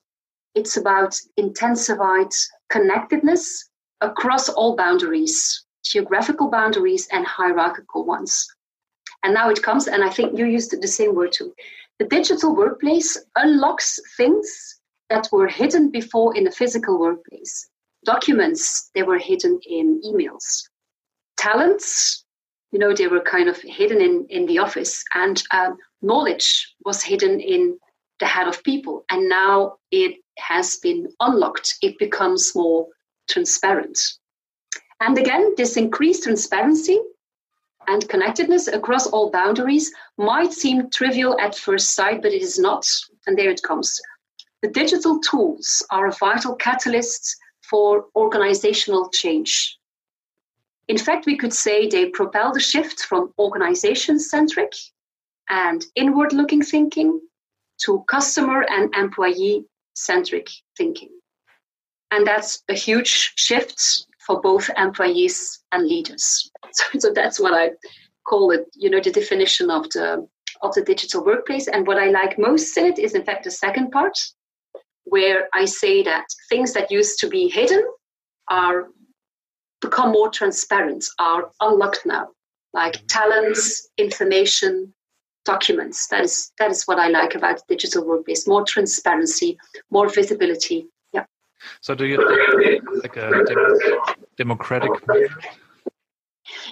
It's 0.55 0.77
about 0.77 1.19
intensified 1.35 2.31
connectedness 2.69 3.69
across 4.01 4.49
all 4.49 4.75
boundaries, 4.75 5.65
geographical 5.83 6.49
boundaries 6.49 7.07
and 7.11 7.25
hierarchical 7.25 8.05
ones. 8.05 8.47
And 9.23 9.33
now 9.33 9.49
it 9.49 9.63
comes, 9.63 9.87
and 9.87 10.03
I 10.03 10.09
think 10.09 10.37
you 10.37 10.45
used 10.45 10.79
the 10.79 10.87
same 10.87 11.15
word 11.15 11.31
too. 11.31 11.53
The 11.99 12.05
digital 12.05 12.55
workplace 12.55 13.17
unlocks 13.35 13.99
things 14.17 14.47
that 15.09 15.27
were 15.31 15.47
hidden 15.47 15.89
before 15.89 16.35
in 16.35 16.43
the 16.43 16.51
physical 16.51 16.99
workplace 16.99 17.67
documents, 18.07 18.89
they 18.95 19.03
were 19.03 19.17
hidden 19.17 19.59
in 19.67 20.01
emails. 20.01 20.63
Talents, 21.35 22.23
you 22.71 22.79
know, 22.79 22.93
they 22.93 23.07
were 23.07 23.21
kind 23.21 23.49
of 23.49 23.61
hidden 23.61 24.01
in, 24.01 24.25
in 24.29 24.45
the 24.45 24.59
office. 24.59 25.03
And 25.13 25.43
um, 25.51 25.77
knowledge 26.01 26.73
was 26.85 27.03
hidden 27.03 27.39
in 27.39 27.77
the 28.19 28.25
head 28.25 28.47
of 28.47 28.63
people. 28.63 29.03
And 29.11 29.29
now 29.29 29.75
it 29.91 30.15
has 30.37 30.77
been 30.77 31.07
unlocked. 31.19 31.75
It 31.81 31.97
becomes 31.99 32.55
more 32.55 32.87
transparent. 33.29 33.99
And 34.99 35.17
again, 35.17 35.53
this 35.57 35.77
increased 35.77 36.23
transparency 36.23 36.99
and 37.87 38.07
connectedness 38.09 38.67
across 38.67 39.07
all 39.07 39.31
boundaries 39.31 39.91
might 40.17 40.51
seem 40.51 40.89
trivial 40.89 41.39
at 41.39 41.55
first 41.55 41.93
sight, 41.93 42.21
but 42.21 42.33
it 42.33 42.41
is 42.41 42.59
not. 42.59 42.85
And 43.25 43.37
there 43.37 43.49
it 43.49 43.61
comes. 43.61 43.99
The 44.61 44.69
digital 44.69 45.19
tools 45.19 45.85
are 45.91 46.07
a 46.07 46.13
vital 46.13 46.55
catalyst 46.55 47.37
for 47.61 48.05
organizational 48.15 49.09
change. 49.09 49.77
In 50.87 50.97
fact, 50.97 51.25
we 51.25 51.37
could 51.37 51.53
say 51.53 51.87
they 51.87 52.09
propel 52.09 52.53
the 52.53 52.59
shift 52.59 53.01
from 53.01 53.33
organization 53.37 54.19
centric 54.19 54.73
and 55.49 55.85
inward 55.95 56.33
looking 56.33 56.61
thinking 56.61 57.19
to 57.83 58.03
customer 58.07 58.65
and 58.69 58.93
employee 58.95 59.65
centric 59.97 60.49
thinking. 60.77 61.09
And 62.11 62.25
that's 62.25 62.63
a 62.69 62.73
huge 62.73 63.33
shift 63.35 64.05
for 64.25 64.41
both 64.41 64.69
employees 64.77 65.59
and 65.71 65.87
leaders. 65.87 66.51
So, 66.73 66.99
so, 66.99 67.13
that's 67.13 67.39
what 67.39 67.53
I 67.53 67.71
call 68.27 68.51
it, 68.51 68.65
you 68.75 68.89
know, 68.89 68.99
the 68.99 69.11
definition 69.11 69.71
of 69.71 69.89
the 69.89 70.27
of 70.61 70.73
the 70.75 70.83
digital 70.83 71.23
workplace. 71.23 71.67
And 71.67 71.87
what 71.87 71.97
I 71.97 72.09
like 72.09 72.37
most 72.37 72.77
in 72.77 72.85
it 72.85 72.99
is 72.99 73.13
in 73.15 73.23
fact 73.23 73.45
the 73.45 73.51
second 73.51 73.91
part, 73.91 74.17
where 75.05 75.47
I 75.53 75.65
say 75.65 76.03
that 76.03 76.25
things 76.49 76.73
that 76.73 76.91
used 76.91 77.19
to 77.19 77.29
be 77.29 77.47
hidden 77.47 77.83
are 78.49 78.87
become 79.81 80.11
more 80.11 80.29
transparent, 80.29 81.05
are 81.19 81.49
unlocked 81.61 82.05
now, 82.05 82.27
like 82.73 83.07
talents, 83.07 83.89
information, 83.97 84.93
documents. 85.53 86.07
That 86.11 86.23
is 86.23 86.51
that 86.59 86.69
is 86.71 86.83
what 86.87 86.99
I 86.99 87.07
like 87.19 87.33
about 87.39 87.67
digital 87.67 88.05
workplace: 88.05 88.47
more 88.47 88.63
transparency, 88.73 89.57
more 89.89 90.07
visibility. 90.19 90.79
Yeah. 91.13 91.25
So, 91.81 91.95
do 91.95 92.05
you 92.05 92.17
think 92.17 92.83
like 93.03 93.17
a 93.17 93.27
democratic? 94.37 94.91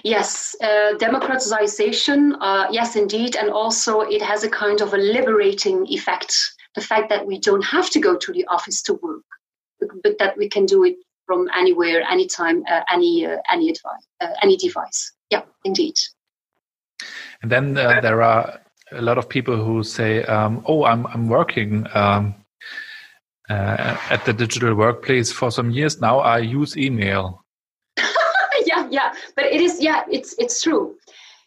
Yes, 0.04 0.56
uh, 0.62 0.92
democratization. 1.06 2.36
Uh, 2.40 2.66
yes, 2.70 2.96
indeed, 2.96 3.36
and 3.36 3.50
also 3.50 4.00
it 4.00 4.22
has 4.22 4.44
a 4.44 4.50
kind 4.62 4.80
of 4.80 4.94
a 4.94 4.98
liberating 4.98 5.86
effect 5.88 6.32
the 6.76 6.82
fact 6.82 7.08
that 7.08 7.26
we 7.26 7.40
don't 7.40 7.64
have 7.64 7.90
to 7.90 7.98
go 7.98 8.16
to 8.16 8.32
the 8.32 8.46
office 8.46 8.82
to 8.82 8.94
work, 8.94 9.24
but 10.04 10.18
that 10.18 10.36
we 10.36 10.48
can 10.48 10.66
do 10.66 10.84
it 10.84 10.96
from 11.26 11.48
anywhere, 11.56 12.02
anytime, 12.02 12.62
uh, 12.70 12.82
any 12.92 13.26
uh, 13.26 13.38
any 13.50 13.70
advice, 13.70 14.06
uh, 14.20 14.34
any 14.42 14.56
device. 14.56 15.12
Yeah, 15.30 15.42
indeed. 15.64 15.96
And 17.42 17.50
then 17.50 17.76
uh, 17.76 18.00
there 18.00 18.22
are 18.22 18.60
a 18.92 19.02
lot 19.02 19.18
of 19.18 19.28
people 19.28 19.56
who 19.56 19.82
say, 19.82 20.22
um, 20.24 20.62
"Oh, 20.66 20.84
I'm 20.84 21.06
I'm 21.06 21.28
working." 21.28 21.86
Um, 21.94 22.34
uh, 23.48 23.96
at 24.10 24.24
the 24.24 24.32
digital 24.32 24.74
workplace 24.74 25.30
for 25.30 25.52
some 25.52 25.70
years 25.70 26.00
now, 26.00 26.18
I 26.18 26.38
use 26.38 26.76
email. 26.76 27.44
yeah, 28.66 28.88
yeah, 28.90 29.14
but 29.36 29.44
it 29.44 29.60
is 29.60 29.80
yeah, 29.80 30.02
it's 30.10 30.34
it's 30.38 30.60
true 30.60 30.96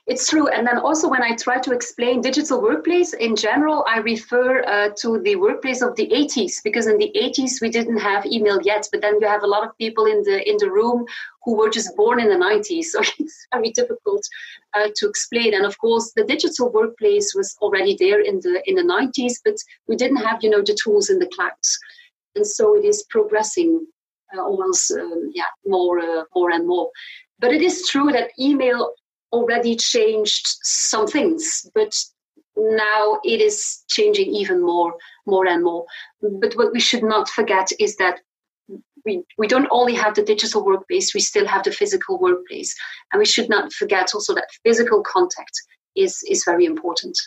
it's 0.10 0.28
true. 0.28 0.48
And 0.48 0.66
then 0.66 0.80
also 0.80 1.08
when 1.08 1.22
I 1.22 1.36
try 1.36 1.60
to 1.60 1.72
explain 1.72 2.22
digital 2.22 2.60
workplace 2.60 3.14
in 3.14 3.36
general, 3.36 3.86
I 3.88 4.00
refer 4.00 4.64
uh, 4.64 4.90
to 5.02 5.20
the 5.20 5.36
workplace 5.36 5.84
of 5.84 5.96
the 5.96 6.08
80s 6.08 6.64
because 6.64 6.88
in 6.88 6.98
the 6.98 7.12
80s 7.16 7.62
we 7.62 7.70
didn't 7.70 8.00
have 8.00 8.26
email 8.26 8.60
yet. 8.64 8.90
But 8.92 9.02
then 9.02 9.22
you 9.22 9.28
have 9.28 9.44
a 9.44 9.48
lot 9.48 9.64
of 9.64 9.78
people 9.78 10.08
in 10.08 10.24
the 10.24 10.38
in 10.50 10.58
the 10.58 10.72
room 10.72 11.06
who 11.44 11.56
were 11.56 11.70
just 11.70 11.96
born 11.96 12.20
in 12.20 12.28
the 12.28 12.44
90s, 12.44 12.86
so 12.92 13.02
it's 13.20 13.48
very 13.54 13.70
difficult 13.70 14.24
uh, 14.74 14.90
to 14.96 15.08
explain. 15.08 15.54
And 15.54 15.64
of 15.64 15.78
course, 15.78 16.12
the 16.16 16.24
digital 16.24 16.72
workplace 16.72 17.36
was 17.36 17.56
already 17.62 17.96
there 18.00 18.20
in 18.20 18.40
the 18.40 18.64
in 18.66 18.76
the 18.76 18.90
90s, 18.96 19.34
but 19.46 19.58
we 19.88 19.96
didn't 19.96 20.26
have 20.28 20.44
you 20.44 20.50
know 20.50 20.64
the 20.64 20.78
tools 20.84 21.12
in 21.12 21.20
the 21.20 21.30
clouds, 21.36 21.78
and 22.36 22.48
so 22.48 22.76
it 22.76 22.84
is 22.84 23.06
progressing 23.12 23.86
uh, 24.36 24.42
almost 24.42 24.92
um, 24.92 25.32
yeah 25.36 25.52
more 25.68 26.00
uh, 26.00 26.24
more 26.36 26.50
and 26.50 26.68
more. 26.68 26.90
But 27.40 27.54
it 27.54 27.62
is 27.62 27.88
true 27.88 28.12
that 28.12 28.32
email 28.38 28.92
already 29.32 29.76
changed 29.76 30.48
some 30.64 31.08
things, 31.08 31.70
but 31.74 31.94
now 32.58 33.20
it 33.24 33.42
is 33.42 33.84
changing 33.88 34.34
even 34.34 34.62
more, 34.62 34.96
more 35.26 35.48
and 35.48 35.64
more. 35.64 35.86
But 36.22 36.54
what 36.56 36.74
we 36.74 36.80
should 36.80 37.04
not 37.04 37.30
forget 37.30 37.70
is 37.80 37.96
that 37.98 38.20
we, 39.06 39.24
we 39.38 39.48
don't 39.48 39.68
only 39.72 39.96
have 39.96 40.16
the 40.16 40.24
digital 40.24 40.66
workplace, 40.66 41.14
we 41.14 41.22
still 41.22 41.48
have 41.48 41.64
the 41.64 41.72
physical 41.72 42.20
workplace. 42.20 42.76
And 43.12 43.20
we 43.20 43.26
should 43.26 43.50
not 43.50 43.72
forget 43.72 44.12
also 44.14 44.36
that 44.36 44.50
physical 44.64 45.02
contact 45.04 45.62
is, 45.96 46.22
is 46.28 46.44
very 46.44 46.66
important. 46.66 47.18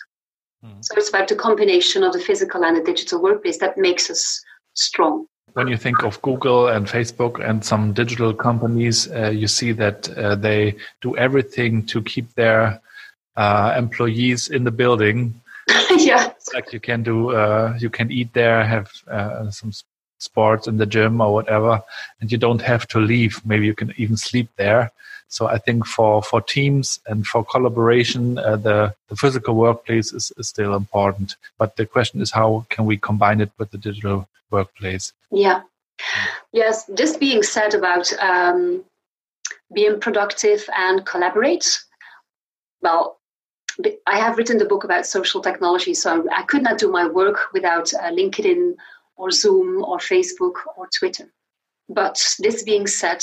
Mm. 0.64 0.84
So 0.84 0.94
it's 0.96 1.08
about 1.08 1.28
the 1.28 1.36
combination 1.36 2.02
of 2.02 2.12
the 2.12 2.20
physical 2.20 2.64
and 2.64 2.76
the 2.76 2.82
digital 2.82 3.22
workplace 3.22 3.58
that 3.58 3.78
makes 3.78 4.10
us 4.10 4.42
strong 4.74 5.26
when 5.54 5.68
you 5.68 5.76
think 5.76 6.02
of 6.02 6.20
Google 6.22 6.68
and 6.68 6.86
Facebook 6.86 7.46
and 7.46 7.64
some 7.64 7.92
digital 7.92 8.32
companies, 8.32 9.10
uh, 9.10 9.30
you 9.30 9.46
see 9.46 9.72
that 9.72 10.08
uh, 10.16 10.34
they 10.34 10.76
do 11.00 11.16
everything 11.16 11.84
to 11.86 12.02
keep 12.02 12.32
their 12.34 12.80
uh, 13.36 13.74
employees 13.76 14.48
in 14.48 14.64
the 14.64 14.70
building. 14.70 15.40
yeah, 15.96 16.32
like 16.54 16.72
you 16.72 16.80
can 16.80 17.02
do, 17.02 17.30
uh, 17.30 17.76
you 17.78 17.90
can 17.90 18.10
eat 18.10 18.32
there, 18.32 18.64
have 18.64 18.90
uh, 19.08 19.50
some 19.50 19.72
sports 20.18 20.66
in 20.66 20.76
the 20.76 20.86
gym 20.86 21.20
or 21.20 21.32
whatever, 21.32 21.80
and 22.20 22.32
you 22.32 22.38
don't 22.38 22.62
have 22.62 22.86
to 22.88 22.98
leave. 22.98 23.44
Maybe 23.44 23.66
you 23.66 23.74
can 23.74 23.92
even 23.96 24.16
sleep 24.16 24.48
there. 24.56 24.90
So 25.32 25.46
I 25.46 25.56
think 25.56 25.86
for, 25.86 26.22
for 26.22 26.42
teams 26.42 27.00
and 27.06 27.26
for 27.26 27.42
collaboration, 27.42 28.36
uh, 28.36 28.56
the, 28.56 28.94
the 29.08 29.16
physical 29.16 29.54
workplace 29.54 30.12
is, 30.12 30.30
is 30.36 30.48
still 30.48 30.74
important. 30.74 31.36
But 31.56 31.76
the 31.76 31.86
question 31.86 32.20
is 32.20 32.30
how 32.30 32.66
can 32.68 32.84
we 32.84 32.98
combine 32.98 33.40
it 33.40 33.50
with 33.56 33.70
the 33.70 33.78
digital 33.78 34.28
workplace? 34.50 35.14
Yeah. 35.30 35.62
Yes, 36.52 36.84
just 36.94 37.18
being 37.18 37.42
said 37.42 37.72
about 37.72 38.12
um, 38.20 38.84
being 39.72 40.00
productive 40.00 40.68
and 40.76 41.06
collaborate. 41.06 41.78
Well, 42.82 43.18
I 44.06 44.18
have 44.18 44.36
written 44.36 44.58
the 44.58 44.66
book 44.66 44.84
about 44.84 45.06
social 45.06 45.40
technology, 45.40 45.94
so 45.94 46.28
I 46.30 46.42
could 46.42 46.62
not 46.62 46.76
do 46.76 46.90
my 46.90 47.08
work 47.08 47.54
without 47.54 47.90
uh, 47.94 48.10
LinkedIn 48.10 48.74
or 49.16 49.30
Zoom 49.30 49.82
or 49.82 49.96
Facebook 49.96 50.56
or 50.76 50.88
Twitter. 50.88 51.32
But 51.88 52.36
this 52.38 52.64
being 52.64 52.86
said, 52.86 53.22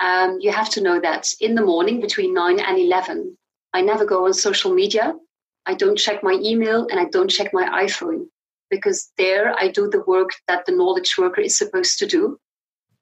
um, 0.00 0.38
you 0.40 0.50
have 0.50 0.70
to 0.70 0.80
know 0.80 0.98
that 1.00 1.28
in 1.40 1.54
the 1.54 1.64
morning 1.64 2.00
between 2.00 2.34
9 2.34 2.58
and 2.58 2.78
11, 2.78 3.36
I 3.74 3.82
never 3.82 4.04
go 4.04 4.24
on 4.24 4.32
social 4.32 4.72
media. 4.72 5.14
I 5.66 5.74
don't 5.74 5.98
check 5.98 6.22
my 6.22 6.38
email 6.42 6.86
and 6.90 6.98
I 6.98 7.04
don't 7.04 7.28
check 7.28 7.52
my 7.52 7.84
iPhone 7.84 8.26
because 8.70 9.12
there 9.18 9.54
I 9.58 9.68
do 9.68 9.88
the 9.88 10.02
work 10.06 10.30
that 10.48 10.64
the 10.64 10.72
knowledge 10.72 11.16
worker 11.18 11.40
is 11.40 11.58
supposed 11.58 11.98
to 11.98 12.06
do. 12.06 12.38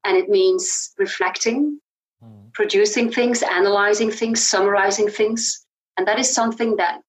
And 0.05 0.17
it 0.17 0.29
means 0.29 0.93
reflecting, 0.99 1.81
mm. 2.25 2.53
producing 2.53 3.13
things, 3.13 3.43
analyzing 3.43 4.11
things, 4.11 4.43
summarizing 4.43 5.09
things. 5.09 5.65
And 5.97 6.07
that 6.09 6.19
is 6.19 6.33
something 6.33 6.77
that 6.77 7.01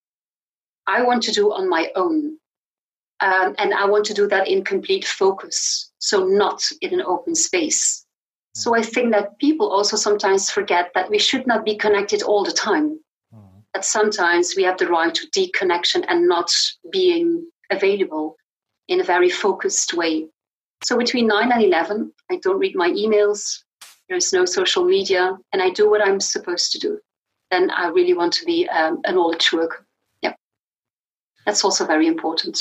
I 0.86 1.02
want 1.02 1.24
to 1.24 1.32
do 1.32 1.52
on 1.52 1.70
my 1.70 1.90
own. 1.96 2.38
Um, 3.22 3.56
and 3.58 3.74
I 3.74 3.86
want 3.86 4.06
to 4.06 4.14
do 4.14 4.28
that 4.28 4.48
in 4.48 4.64
complete 4.64 5.06
focus, 5.06 5.92
so 5.98 6.26
not 6.26 6.64
in 6.82 6.94
an 6.94 7.02
open 7.02 7.36
space. 7.36 8.06
So 8.54 8.76
I 8.76 8.82
think 8.82 9.12
that 9.12 9.38
people 9.40 9.70
also 9.70 9.96
sometimes 9.96 10.50
forget 10.50 10.92
that 10.96 11.10
we 11.10 11.20
should 11.20 11.46
not 11.48 11.64
be 11.64 11.76
connected 11.76 12.24
all 12.24 12.44
the 12.44 12.52
time. 12.52 13.00
Mm. 13.34 13.64
That 13.74 13.86
sometimes 13.86 14.54
we 14.56 14.64
have 14.64 14.78
the 14.78 14.88
right 14.88 15.14
to 15.14 15.28
deconnection 15.28 16.04
and 16.08 16.28
not 16.28 16.52
being 16.92 17.48
available 17.70 18.36
in 18.88 19.00
a 19.00 19.04
very 19.04 19.30
focused 19.30 19.94
way. 19.94 20.28
So 20.84 20.98
between 20.98 21.28
9 21.28 21.52
and 21.52 21.64
11, 21.64 22.12
I 22.32 22.38
don't 22.38 22.60
read 22.60 22.76
my 22.76 22.90
emails, 22.90 23.64
there's 24.08 24.34
no 24.34 24.46
social 24.46 24.84
media, 24.86 25.38
and 25.54 25.62
I 25.62 25.70
do 25.70 25.90
what 25.90 26.06
I'm 26.06 26.20
supposed 26.20 26.72
to 26.72 26.80
do. 26.80 27.00
Then 27.52 27.70
I 27.70 27.88
really 27.88 28.14
want 28.14 28.34
to 28.34 28.46
be 28.46 28.68
um, 28.70 29.02
a 29.06 29.12
knowledge 29.12 29.54
worker. 29.54 29.86
Yeah. 30.22 30.34
That's 31.46 31.64
also 31.64 31.86
very 31.86 32.08
important. 32.08 32.60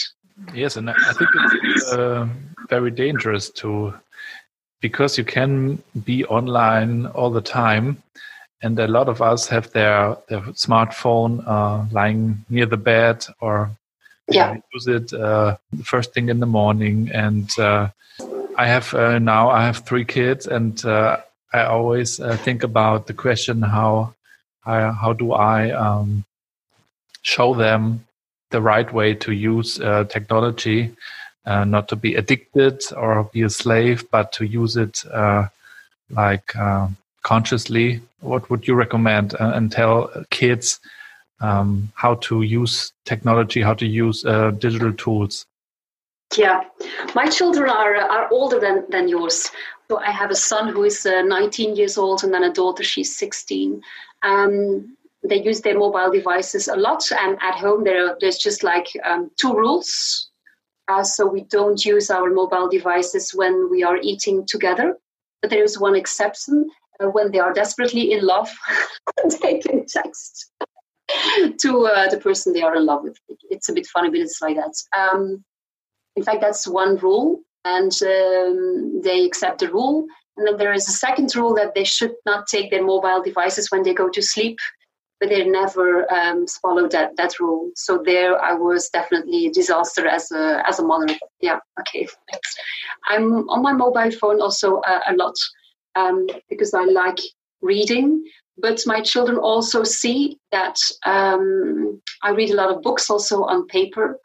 Yes, 0.55 0.77
and 0.77 0.90
I 0.90 0.94
think 1.14 1.31
it's 1.64 1.92
uh, 1.92 2.29
very 2.68 2.90
dangerous 2.90 3.51
to 3.51 3.94
because 4.80 5.18
you 5.18 5.24
can 5.24 5.82
be 6.04 6.24
online 6.26 7.06
all 7.06 7.30
the 7.30 7.40
time 7.40 8.02
and 8.62 8.78
a 8.78 8.88
lot 8.88 9.08
of 9.08 9.22
us 9.22 9.46
have 9.48 9.70
their 9.72 10.16
their 10.28 10.40
smartphone 10.52 11.42
uh, 11.46 11.84
lying 11.92 12.44
near 12.48 12.66
the 12.66 12.76
bed 12.76 13.24
or 13.40 13.70
yeah. 14.30 14.56
use 14.72 14.86
it 14.86 15.12
uh, 15.12 15.56
the 15.72 15.84
first 15.84 16.12
thing 16.12 16.28
in 16.28 16.40
the 16.40 16.46
morning 16.46 17.10
and 17.12 17.58
uh, 17.58 17.88
i 18.56 18.66
have 18.66 18.92
uh, 18.94 19.18
now 19.18 19.50
i 19.50 19.64
have 19.64 19.78
three 19.78 20.04
kids 20.04 20.46
and 20.46 20.84
uh, 20.84 21.16
i 21.52 21.62
always 21.62 22.20
uh, 22.20 22.36
think 22.36 22.62
about 22.62 23.06
the 23.06 23.14
question 23.14 23.62
how 23.62 24.14
how, 24.62 24.92
how 24.92 25.12
do 25.12 25.32
i 25.32 25.70
um, 25.70 26.24
show 27.22 27.54
them 27.54 28.04
the 28.50 28.60
right 28.60 28.92
way 28.92 29.14
to 29.14 29.32
use 29.32 29.76
technology 30.08 30.94
uh, 31.48 31.64
not 31.64 31.88
to 31.88 31.96
be 31.96 32.14
addicted 32.14 32.82
or 32.94 33.24
be 33.32 33.42
a 33.42 33.48
slave, 33.48 34.04
but 34.11 34.32
to 34.32 34.44
use 34.44 34.76
it 34.76 35.02
uh, 35.12 35.46
like 36.11 36.54
uh, 36.54 36.88
consciously. 37.22 38.02
What 38.20 38.50
would 38.50 38.68
you 38.68 38.74
recommend 38.74 39.34
uh, 39.34 39.52
and 39.54 39.72
tell 39.72 40.11
kids 40.30 40.78
um, 41.40 41.90
how 41.94 42.16
to 42.16 42.42
use 42.42 42.92
technology, 43.06 43.62
how 43.62 43.74
to 43.74 43.87
use 43.87 44.24
uh, 44.26 44.50
digital 44.50 44.92
tools? 44.92 45.46
Yeah, 46.37 46.64
my 47.14 47.26
children 47.26 47.70
are 47.70 47.96
are 47.96 48.28
older 48.30 48.61
than 48.61 48.84
than 48.90 49.08
yours. 49.08 49.50
So 49.88 49.98
I 49.98 50.11
have 50.11 50.30
a 50.30 50.34
son 50.34 50.68
who 50.68 50.84
is 50.84 51.06
uh, 51.06 51.22
19 51.22 51.76
years 51.76 51.96
old, 51.96 52.22
and 52.22 52.34
then 52.34 52.44
a 52.44 52.52
daughter 52.52 52.84
she's 52.84 53.16
16. 53.16 53.80
Um, 54.22 54.96
they 55.22 55.42
use 55.42 55.62
their 55.62 55.78
mobile 55.78 56.12
devices 56.12 56.68
a 56.68 56.76
lot, 56.76 57.11
and 57.11 57.38
at 57.40 57.54
home 57.54 57.84
there 57.84 58.16
there's 58.20 58.37
just 58.37 58.62
like 58.62 58.88
um, 59.04 59.30
two 59.37 59.54
rules 59.54 60.27
uh, 60.88 61.05
so 61.05 61.27
we 61.27 61.42
don't 61.44 61.85
use 61.85 62.11
our 62.11 62.31
mobile 62.31 62.68
devices 62.68 63.33
when 63.35 63.70
we 63.70 63.83
are 63.83 63.98
eating 63.98 64.46
together. 64.46 64.96
But 65.42 65.51
there 65.51 65.62
is 65.62 65.79
one 65.79 65.94
exception 65.94 66.68
uh, 67.01 67.09
when 67.09 67.31
they 67.31 67.38
are 67.38 67.53
desperately 67.53 68.12
in 68.12 68.24
love, 68.24 68.51
they 69.42 69.59
can 69.59 69.87
text 69.87 70.51
to 71.59 71.87
uh, 71.87 72.09
the 72.09 72.18
person 72.18 72.53
they 72.53 72.62
are 72.62 72.77
in 72.77 72.87
love 72.87 73.05
with. 73.05 73.18
It's 73.51 73.68
a 73.68 73.72
bit 73.72 73.87
funny, 73.87 74.11
but 74.11 74.20
it's 74.20 74.40
like 74.42 74.57
that. 74.57 74.74
Um, 74.96 75.44
in 76.16 76.22
fact, 76.24 76.40
that's 76.40 76.66
one 76.66 76.96
rule, 76.96 77.40
and 77.64 77.92
um, 78.03 79.01
they 79.03 79.24
accept 79.24 79.61
the 79.61 79.70
rule. 79.70 80.07
And 80.37 80.46
then 80.46 80.57
there 80.57 80.72
is 80.72 80.88
a 80.88 80.92
second 80.92 81.35
rule 81.37 81.55
that 81.55 81.74
they 81.74 81.85
should 81.85 82.14
not 82.24 82.46
take 82.46 82.70
their 82.70 82.85
mobile 82.85 83.22
devices 83.22 83.70
when 83.70 83.83
they 83.83 83.94
go 83.94 84.09
to 84.09 84.22
sleep 84.22 84.59
but 85.20 85.31
they 85.31 85.44
never 85.44 86.11
um, 86.12 86.46
followed 86.46 86.92
that 86.92 87.16
that 87.16 87.40
rule. 87.40 87.70
So 87.74 88.02
there, 88.04 88.40
I 88.40 88.54
was 88.54 88.88
definitely 88.90 89.46
a 89.46 89.52
disaster 89.52 90.07
as 90.07 90.31
a 90.31 90.62
as 90.66 90.78
a 90.78 90.85
mother. 90.85 91.14
Yeah, 91.40 91.59
okay. 91.81 92.07
I'm 93.09 93.48
on 93.48 93.62
my 93.62 93.72
mobile 93.72 94.11
phone 94.12 94.40
also 94.40 94.78
uh, 94.81 95.00
a 95.09 95.14
lot 95.14 95.35
um, 95.96 96.26
because 96.48 96.72
I 96.74 96.85
like 96.85 97.18
reading. 97.61 98.24
But 98.61 98.81
my 98.87 99.00
children 99.00 99.38
also 99.38 99.85
see 99.85 100.38
that 100.50 100.76
um, 101.07 102.00
I 102.22 102.31
read 102.31 102.50
a 102.50 102.57
lot 102.57 102.74
of 102.74 102.83
books 102.83 103.09
also 103.09 103.44
on 103.44 103.66
paper. 103.68 104.18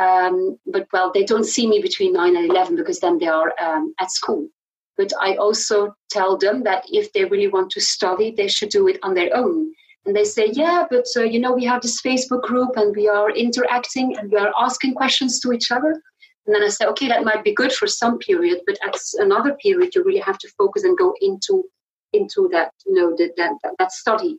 Um, 0.00 0.58
but 0.66 0.86
well, 0.92 1.12
they 1.12 1.24
don't 1.24 1.44
see 1.44 1.66
me 1.66 1.80
between 1.80 2.14
nine 2.14 2.36
and 2.36 2.50
eleven 2.50 2.76
because 2.76 3.00
then 3.00 3.18
they 3.18 3.28
are 3.28 3.52
um, 3.60 3.94
at 4.00 4.10
school. 4.10 4.48
But 4.96 5.12
I 5.20 5.36
also 5.36 5.94
tell 6.10 6.36
them 6.36 6.62
that 6.64 6.84
if 6.88 7.12
they 7.12 7.24
really 7.24 7.48
want 7.48 7.70
to 7.72 7.80
study, 7.80 8.30
they 8.30 8.48
should 8.48 8.70
do 8.70 8.88
it 8.88 8.98
on 9.02 9.14
their 9.14 9.34
own 9.36 9.72
and 10.06 10.14
they 10.14 10.24
say 10.24 10.50
yeah 10.52 10.84
but 10.90 11.06
uh, 11.16 11.22
you 11.22 11.38
know 11.38 11.52
we 11.52 11.64
have 11.64 11.82
this 11.82 12.00
facebook 12.02 12.42
group 12.42 12.76
and 12.76 12.94
we 12.94 13.08
are 13.08 13.30
interacting 13.30 14.16
and 14.16 14.30
we 14.30 14.38
are 14.38 14.52
asking 14.58 14.94
questions 14.94 15.40
to 15.40 15.52
each 15.52 15.70
other. 15.70 16.00
And 16.46 16.54
then 16.54 16.62
i 16.62 16.68
say 16.68 16.86
okay 16.86 17.08
that 17.08 17.24
might 17.24 17.44
be 17.44 17.54
good 17.54 17.72
for 17.72 17.86
some 17.86 18.18
period 18.18 18.60
but 18.66 18.78
at 18.86 18.96
another 19.18 19.54
period 19.54 19.94
you 19.94 20.04
really 20.04 20.20
have 20.20 20.38
to 20.38 20.48
focus 20.58 20.84
and 20.84 20.96
go 20.98 21.14
into 21.20 21.64
into 22.12 22.48
that 22.52 22.72
you 22.86 22.94
know 22.94 23.14
that 23.16 23.32
that, 23.36 23.74
that 23.78 23.92
study. 23.92 24.38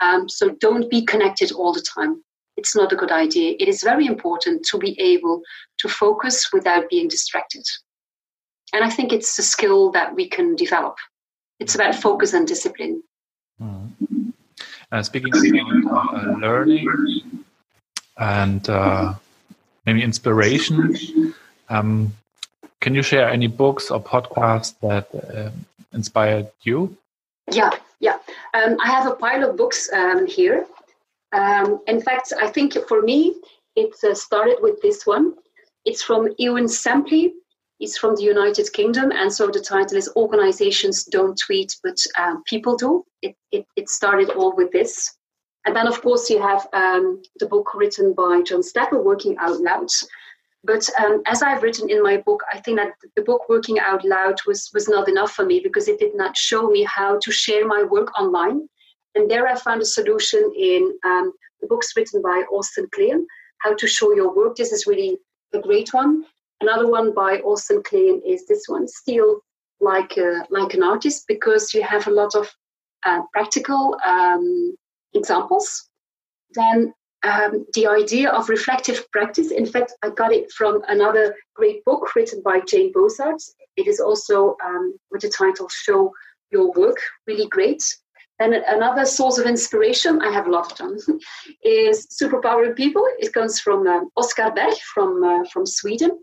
Um, 0.00 0.28
so 0.28 0.50
don't 0.60 0.90
be 0.90 1.04
connected 1.04 1.52
all 1.52 1.72
the 1.72 1.86
time. 1.94 2.22
It's 2.56 2.74
not 2.74 2.92
a 2.92 2.96
good 2.96 3.12
idea. 3.12 3.54
It 3.60 3.68
is 3.68 3.82
very 3.82 4.06
important 4.06 4.66
to 4.70 4.78
be 4.78 5.00
able 5.00 5.42
to 5.78 5.88
focus 5.88 6.48
without 6.52 6.88
being 6.90 7.08
distracted. 7.08 7.64
And 8.72 8.84
i 8.84 8.90
think 8.90 9.12
it's 9.12 9.38
a 9.38 9.42
skill 9.42 9.92
that 9.92 10.14
we 10.14 10.28
can 10.28 10.56
develop. 10.56 10.96
It's 11.60 11.74
about 11.74 11.94
focus 11.94 12.32
and 12.34 12.46
discipline. 12.46 13.02
Mm. 13.60 13.92
Uh, 14.92 15.02
speaking 15.02 15.32
about 15.84 16.14
uh, 16.14 16.32
learning 16.38 17.44
and 18.18 18.68
uh, 18.70 19.14
maybe 19.84 20.02
inspiration, 20.02 21.34
um, 21.68 22.12
can 22.80 22.94
you 22.94 23.02
share 23.02 23.28
any 23.28 23.48
books 23.48 23.90
or 23.90 24.00
podcasts 24.00 24.74
that 24.80 25.08
uh, 25.14 25.50
inspired 25.92 26.48
you? 26.62 26.96
Yeah, 27.50 27.70
yeah. 27.98 28.18
Um, 28.54 28.76
I 28.80 28.86
have 28.86 29.10
a 29.10 29.16
pile 29.16 29.48
of 29.48 29.56
books 29.56 29.92
um, 29.92 30.26
here. 30.26 30.66
Um, 31.32 31.80
in 31.88 32.00
fact, 32.00 32.32
I 32.40 32.46
think 32.46 32.76
for 32.86 33.02
me, 33.02 33.34
it 33.74 33.92
uh, 34.04 34.14
started 34.14 34.58
with 34.60 34.80
this 34.82 35.04
one. 35.04 35.34
It's 35.84 36.02
from 36.02 36.28
Euan 36.40 36.68
Semple, 36.70 37.32
He's 37.78 37.98
from 37.98 38.16
the 38.16 38.22
United 38.22 38.72
Kingdom, 38.72 39.12
and 39.12 39.30
so 39.32 39.48
the 39.48 39.60
title 39.60 39.98
is 39.98 40.10
Organizations 40.16 41.04
Don't 41.04 41.38
Tweet, 41.38 41.76
but 41.82 41.98
um, 42.18 42.42
People 42.46 42.76
Do. 42.76 43.04
It, 43.20 43.36
it, 43.52 43.66
it, 43.76 43.88
started 43.90 44.30
all 44.30 44.56
with 44.56 44.72
this. 44.72 45.14
And 45.66 45.76
then, 45.76 45.86
of 45.86 46.00
course, 46.00 46.30
you 46.30 46.40
have 46.40 46.66
um, 46.72 47.20
the 47.38 47.46
book 47.46 47.74
written 47.74 48.14
by 48.14 48.40
John 48.42 48.62
Stepper, 48.62 49.02
Working 49.02 49.36
Out 49.38 49.60
Loud. 49.60 49.88
But 50.64 50.88
um, 50.98 51.22
as 51.26 51.42
I've 51.42 51.62
written 51.62 51.90
in 51.90 52.02
my 52.02 52.16
book, 52.16 52.42
I 52.52 52.60
think 52.60 52.78
that 52.78 52.92
the 53.14 53.22
book 53.22 53.48
Working 53.48 53.78
Out 53.78 54.04
Loud 54.04 54.36
was, 54.46 54.70
was 54.72 54.88
not 54.88 55.08
enough 55.08 55.32
for 55.32 55.44
me 55.44 55.60
because 55.60 55.86
it 55.86 55.98
did 55.98 56.16
not 56.16 56.36
show 56.36 56.68
me 56.68 56.82
how 56.84 57.18
to 57.18 57.30
share 57.30 57.66
my 57.66 57.82
work 57.82 58.18
online. 58.18 58.68
And 59.14 59.30
there 59.30 59.46
I 59.46 59.54
found 59.54 59.82
a 59.82 59.86
solution 59.86 60.52
in 60.56 60.96
um, 61.04 61.32
the 61.60 61.66
books 61.66 61.92
written 61.96 62.22
by 62.22 62.44
Austin 62.50 62.88
Kleon, 62.94 63.26
How 63.58 63.74
to 63.74 63.86
Show 63.86 64.14
Your 64.14 64.34
Work. 64.34 64.56
This 64.56 64.72
is 64.72 64.86
really 64.86 65.18
a 65.52 65.60
great 65.60 65.92
one. 65.92 66.24
Another 66.60 66.88
one 66.88 67.14
by 67.14 67.38
Austin 67.40 67.82
Kleon 67.82 68.22
is 68.26 68.46
this 68.46 68.64
one, 68.66 68.88
Steal 68.88 69.40
Like, 69.80 70.16
a, 70.16 70.46
like 70.50 70.74
an 70.74 70.82
Artist, 70.82 71.24
because 71.28 71.74
you 71.74 71.82
have 71.82 72.06
a 72.06 72.10
lot 72.10 72.34
of 72.34 72.50
uh, 73.04 73.22
practical 73.32 73.96
um, 74.04 74.76
examples. 75.14 75.88
Then 76.54 76.94
um, 77.22 77.66
the 77.74 77.86
idea 77.86 78.30
of 78.30 78.48
reflective 78.48 79.10
practice, 79.10 79.50
in 79.50 79.66
fact, 79.66 79.92
I 80.02 80.10
got 80.10 80.32
it 80.32 80.50
from 80.52 80.82
another 80.88 81.34
great 81.54 81.84
book 81.84 82.14
written 82.14 82.42
by 82.42 82.60
Jane 82.60 82.92
Bozarth. 82.92 83.42
It 83.76 83.86
is 83.86 84.00
also 84.00 84.56
um, 84.64 84.96
with 85.10 85.22
the 85.22 85.28
title 85.28 85.68
Show 85.68 86.12
Your 86.50 86.72
Work, 86.72 86.98
really 87.26 87.48
great. 87.48 87.82
Then 88.38 88.52
another 88.52 89.06
source 89.06 89.38
of 89.38 89.46
inspiration, 89.46 90.20
I 90.20 90.30
have 90.30 90.46
a 90.46 90.50
lot 90.50 90.72
of 90.72 90.78
them, 90.78 90.98
is 91.64 92.06
Superpowering 92.22 92.76
People. 92.76 93.04
It 93.18 93.32
comes 93.32 93.60
from 93.60 93.86
uh, 93.86 94.00
Oscar 94.16 94.50
Berg 94.54 94.74
from, 94.94 95.24
uh, 95.24 95.44
from 95.50 95.64
Sweden. 95.66 96.18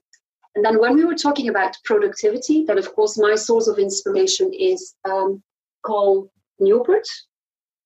And 0.55 0.63
then 0.63 0.79
when 0.79 0.95
we 0.95 1.05
were 1.05 1.15
talking 1.15 1.49
about 1.49 1.77
productivity, 1.83 2.63
then 2.65 2.77
of 2.77 2.93
course 2.93 3.17
my 3.17 3.35
source 3.35 3.67
of 3.67 3.79
inspiration 3.79 4.51
is 4.53 4.95
um, 5.03 5.41
Cal 5.85 6.29
Newport, 6.59 7.07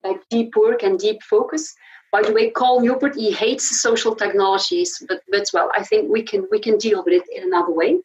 like 0.04 0.22
deep 0.30 0.56
work 0.56 0.84
and 0.84 1.00
deep 1.00 1.24
focus. 1.24 1.74
By 2.12 2.22
the 2.22 2.34
way, 2.34 2.52
Cal 2.52 2.82
Newport, 2.82 3.16
he 3.16 3.32
hates 3.32 3.82
social 3.82 4.16
technologies, 4.16 5.04
but, 5.08 5.22
but 5.30 5.46
well, 5.54 5.72
I 5.76 5.84
think 5.84 6.10
we 6.10 6.24
can 6.24 6.48
we 6.52 6.60
can 6.60 6.78
deal 6.78 7.04
with 7.04 7.14
it 7.14 7.24
in 7.34 7.44
another 7.44 7.72
way. 7.72 8.00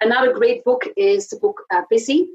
Another 0.00 0.32
great 0.32 0.64
book 0.64 0.82
is 0.96 1.28
the 1.28 1.36
book 1.36 1.62
uh, 1.72 1.82
Busy. 1.88 2.28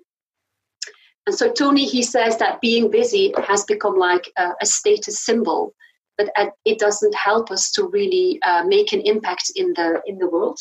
And 1.26 1.36
so 1.36 1.52
Tony, 1.52 1.86
he 1.86 2.02
says 2.04 2.38
that 2.38 2.62
being 2.62 2.90
busy 2.90 3.34
has 3.46 3.66
become 3.66 3.98
like 3.98 4.32
a, 4.38 4.52
a 4.62 4.66
status 4.66 5.20
symbol, 5.20 5.74
but 6.18 6.30
it 6.64 6.80
doesn't 6.80 7.14
help 7.14 7.52
us 7.52 7.70
to 7.72 7.86
really 7.88 8.40
uh, 8.44 8.64
make 8.64 8.94
an 8.94 9.02
impact 9.02 9.52
in 9.56 9.74
the 9.74 10.02
in 10.06 10.18
the 10.20 10.30
world. 10.30 10.58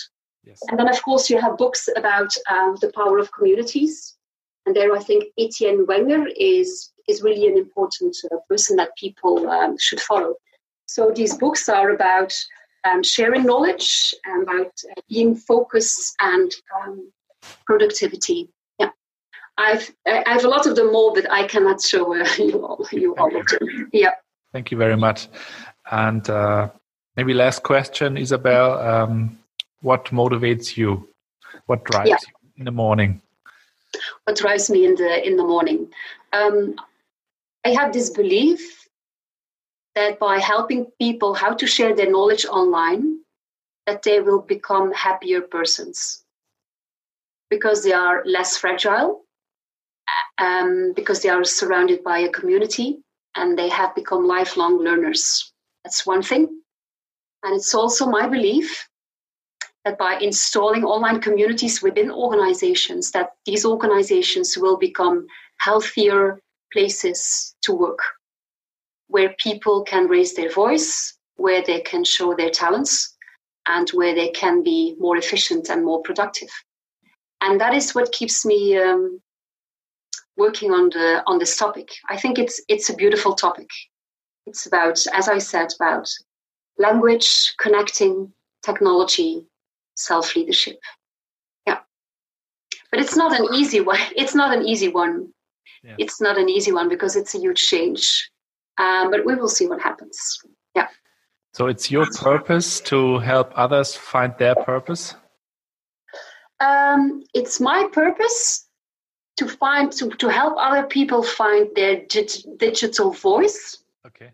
Yes. 0.46 0.62
And 0.68 0.78
then, 0.78 0.88
of 0.88 1.02
course, 1.02 1.28
you 1.28 1.40
have 1.40 1.58
books 1.58 1.88
about 1.96 2.32
um, 2.50 2.76
the 2.80 2.92
power 2.94 3.18
of 3.18 3.32
communities. 3.32 4.14
And 4.64 4.74
there, 4.74 4.94
I 4.94 5.00
think 5.00 5.24
Etienne 5.38 5.86
Wenger 5.86 6.26
is 6.36 6.92
is 7.08 7.22
really 7.22 7.46
an 7.46 7.56
important 7.56 8.16
uh, 8.32 8.36
person 8.48 8.76
that 8.76 8.96
people 8.96 9.48
um, 9.48 9.76
should 9.78 10.00
follow. 10.00 10.34
So 10.86 11.12
these 11.14 11.36
books 11.36 11.68
are 11.68 11.90
about 11.90 12.32
um, 12.84 13.02
sharing 13.02 13.44
knowledge, 13.44 14.12
about 14.42 14.72
uh, 14.90 15.00
being 15.08 15.36
focused 15.36 16.16
and 16.20 16.50
um, 16.80 17.12
productivity. 17.64 18.48
Yeah, 18.78 18.90
I've 19.58 19.92
I 20.06 20.22
have 20.26 20.44
a 20.44 20.48
lot 20.48 20.66
of 20.66 20.76
them 20.76 20.92
more, 20.92 21.12
but 21.12 21.30
I 21.30 21.46
cannot 21.46 21.80
show 21.80 22.14
uh, 22.14 22.26
you 22.38 22.64
all 22.64 22.86
you 22.92 23.14
all 23.16 23.36
of 23.36 23.46
them. 23.46 23.90
Yeah. 23.92 24.14
Thank 24.52 24.70
you 24.70 24.78
very 24.78 24.96
much. 24.96 25.28
And 25.90 26.28
uh, 26.30 26.70
maybe 27.16 27.34
last 27.34 27.62
question, 27.62 28.16
Isabel. 28.16 29.28
What 29.80 30.06
motivates 30.06 30.76
you? 30.76 31.08
What 31.66 31.84
drives 31.84 32.10
yeah. 32.10 32.16
you 32.28 32.50
in 32.58 32.64
the 32.64 32.70
morning? 32.70 33.20
What 34.24 34.36
drives 34.36 34.70
me 34.70 34.84
in 34.84 34.94
the 34.94 35.26
in 35.26 35.36
the 35.36 35.44
morning? 35.44 35.92
Um, 36.32 36.76
I 37.64 37.70
have 37.70 37.92
this 37.92 38.10
belief 38.10 38.88
that 39.94 40.18
by 40.18 40.38
helping 40.38 40.86
people 41.00 41.34
how 41.34 41.54
to 41.54 41.66
share 41.66 41.94
their 41.94 42.10
knowledge 42.10 42.44
online, 42.46 43.20
that 43.86 44.02
they 44.02 44.20
will 44.20 44.40
become 44.40 44.92
happier 44.92 45.40
persons 45.40 46.22
because 47.48 47.82
they 47.82 47.92
are 47.92 48.22
less 48.26 48.56
fragile, 48.56 49.24
um, 50.38 50.92
because 50.94 51.22
they 51.22 51.28
are 51.28 51.44
surrounded 51.44 52.02
by 52.04 52.18
a 52.18 52.28
community 52.28 52.98
and 53.36 53.58
they 53.58 53.68
have 53.68 53.94
become 53.94 54.26
lifelong 54.26 54.78
learners. 54.78 55.52
That's 55.84 56.04
one 56.04 56.22
thing. 56.22 56.60
And 57.42 57.54
it's 57.54 57.74
also 57.74 58.06
my 58.06 58.26
belief 58.26 58.88
that 59.86 59.96
by 59.98 60.18
installing 60.20 60.84
online 60.84 61.20
communities 61.20 61.80
within 61.80 62.10
organizations, 62.10 63.12
that 63.12 63.30
these 63.44 63.64
organizations 63.64 64.58
will 64.58 64.76
become 64.76 65.28
healthier 65.58 66.40
places 66.72 67.54
to 67.62 67.72
work, 67.72 68.00
where 69.06 69.32
people 69.38 69.84
can 69.84 70.08
raise 70.08 70.34
their 70.34 70.50
voice, 70.50 71.16
where 71.36 71.62
they 71.62 71.80
can 71.80 72.02
show 72.02 72.34
their 72.34 72.50
talents, 72.50 73.14
and 73.68 73.88
where 73.90 74.12
they 74.12 74.30
can 74.30 74.64
be 74.64 74.96
more 74.98 75.16
efficient 75.16 75.68
and 75.70 75.84
more 75.84 76.02
productive. 76.02 76.50
And 77.40 77.60
that 77.60 77.72
is 77.72 77.94
what 77.94 78.10
keeps 78.10 78.44
me 78.44 78.76
um, 78.76 79.20
working 80.36 80.72
on 80.72 80.88
the 80.88 81.22
on 81.28 81.38
this 81.38 81.56
topic. 81.56 81.90
I 82.08 82.16
think 82.16 82.40
it's 82.40 82.60
it's 82.66 82.90
a 82.90 82.96
beautiful 82.96 83.34
topic. 83.34 83.70
It's 84.46 84.66
about, 84.66 84.98
as 85.12 85.28
I 85.28 85.38
said, 85.38 85.68
about 85.78 86.08
language, 86.76 87.54
connecting, 87.58 88.32
technology, 88.64 89.46
self 89.96 90.36
leadership. 90.36 90.78
Yeah. 91.66 91.80
But 92.90 93.00
it's 93.00 93.16
not 93.16 93.38
an 93.38 93.54
easy 93.54 93.80
one. 93.80 94.00
It's 94.16 94.34
not 94.34 94.56
an 94.56 94.66
easy 94.66 94.88
one. 94.88 95.32
Yeah. 95.82 95.96
It's 95.98 96.20
not 96.20 96.38
an 96.38 96.48
easy 96.48 96.72
one 96.72 96.88
because 96.88 97.16
it's 97.16 97.34
a 97.34 97.38
huge 97.38 97.66
change. 97.66 98.30
Um, 98.78 99.10
but 99.10 99.24
we 99.24 99.34
will 99.34 99.48
see 99.48 99.66
what 99.66 99.80
happens. 99.80 100.38
Yeah. 100.74 100.88
So 101.54 101.68
it's 101.68 101.90
your 101.90 102.06
purpose 102.06 102.80
to 102.80 103.18
help 103.18 103.52
others 103.56 103.96
find 103.96 104.34
their 104.38 104.54
purpose? 104.54 105.14
Um, 106.60 107.24
it's 107.34 107.60
my 107.60 107.88
purpose 107.92 108.66
to 109.36 109.48
find 109.48 109.92
to, 109.92 110.10
to 110.10 110.28
help 110.28 110.54
other 110.58 110.86
people 110.86 111.22
find 111.22 111.68
their 111.74 112.02
dig- 112.08 112.58
digital 112.58 113.12
voice. 113.12 113.78
Okay. 114.06 114.30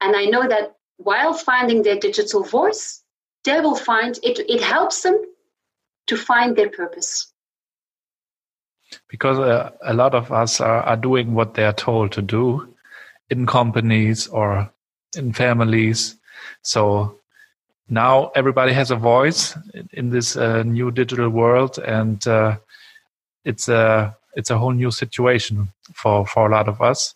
And 0.00 0.16
I 0.16 0.24
know 0.26 0.46
that 0.46 0.76
while 0.96 1.32
finding 1.32 1.82
their 1.82 1.98
digital 1.98 2.42
voice, 2.44 3.01
they 3.44 3.60
will 3.60 3.76
find 3.76 4.18
it, 4.22 4.38
it 4.48 4.62
helps 4.62 5.02
them 5.02 5.20
to 6.06 6.16
find 6.16 6.56
their 6.56 6.70
purpose. 6.70 7.32
Because 9.08 9.38
uh, 9.38 9.70
a 9.82 9.94
lot 9.94 10.14
of 10.14 10.32
us 10.32 10.60
are, 10.60 10.82
are 10.82 10.96
doing 10.96 11.34
what 11.34 11.54
they 11.54 11.64
are 11.64 11.72
told 11.72 12.12
to 12.12 12.22
do 12.22 12.74
in 13.30 13.46
companies 13.46 14.28
or 14.28 14.70
in 15.16 15.32
families. 15.32 16.16
So 16.62 17.18
now 17.88 18.30
everybody 18.34 18.72
has 18.72 18.90
a 18.90 18.96
voice 18.96 19.56
in 19.92 20.10
this 20.10 20.36
uh, 20.36 20.62
new 20.62 20.90
digital 20.90 21.30
world, 21.30 21.78
and 21.78 22.26
uh, 22.26 22.58
it's 23.44 23.68
a 23.68 24.16
it's 24.34 24.50
a 24.50 24.58
whole 24.58 24.72
new 24.72 24.90
situation 24.90 25.68
for 25.94 26.26
for 26.26 26.46
a 26.46 26.52
lot 26.52 26.68
of 26.68 26.80
us. 26.80 27.14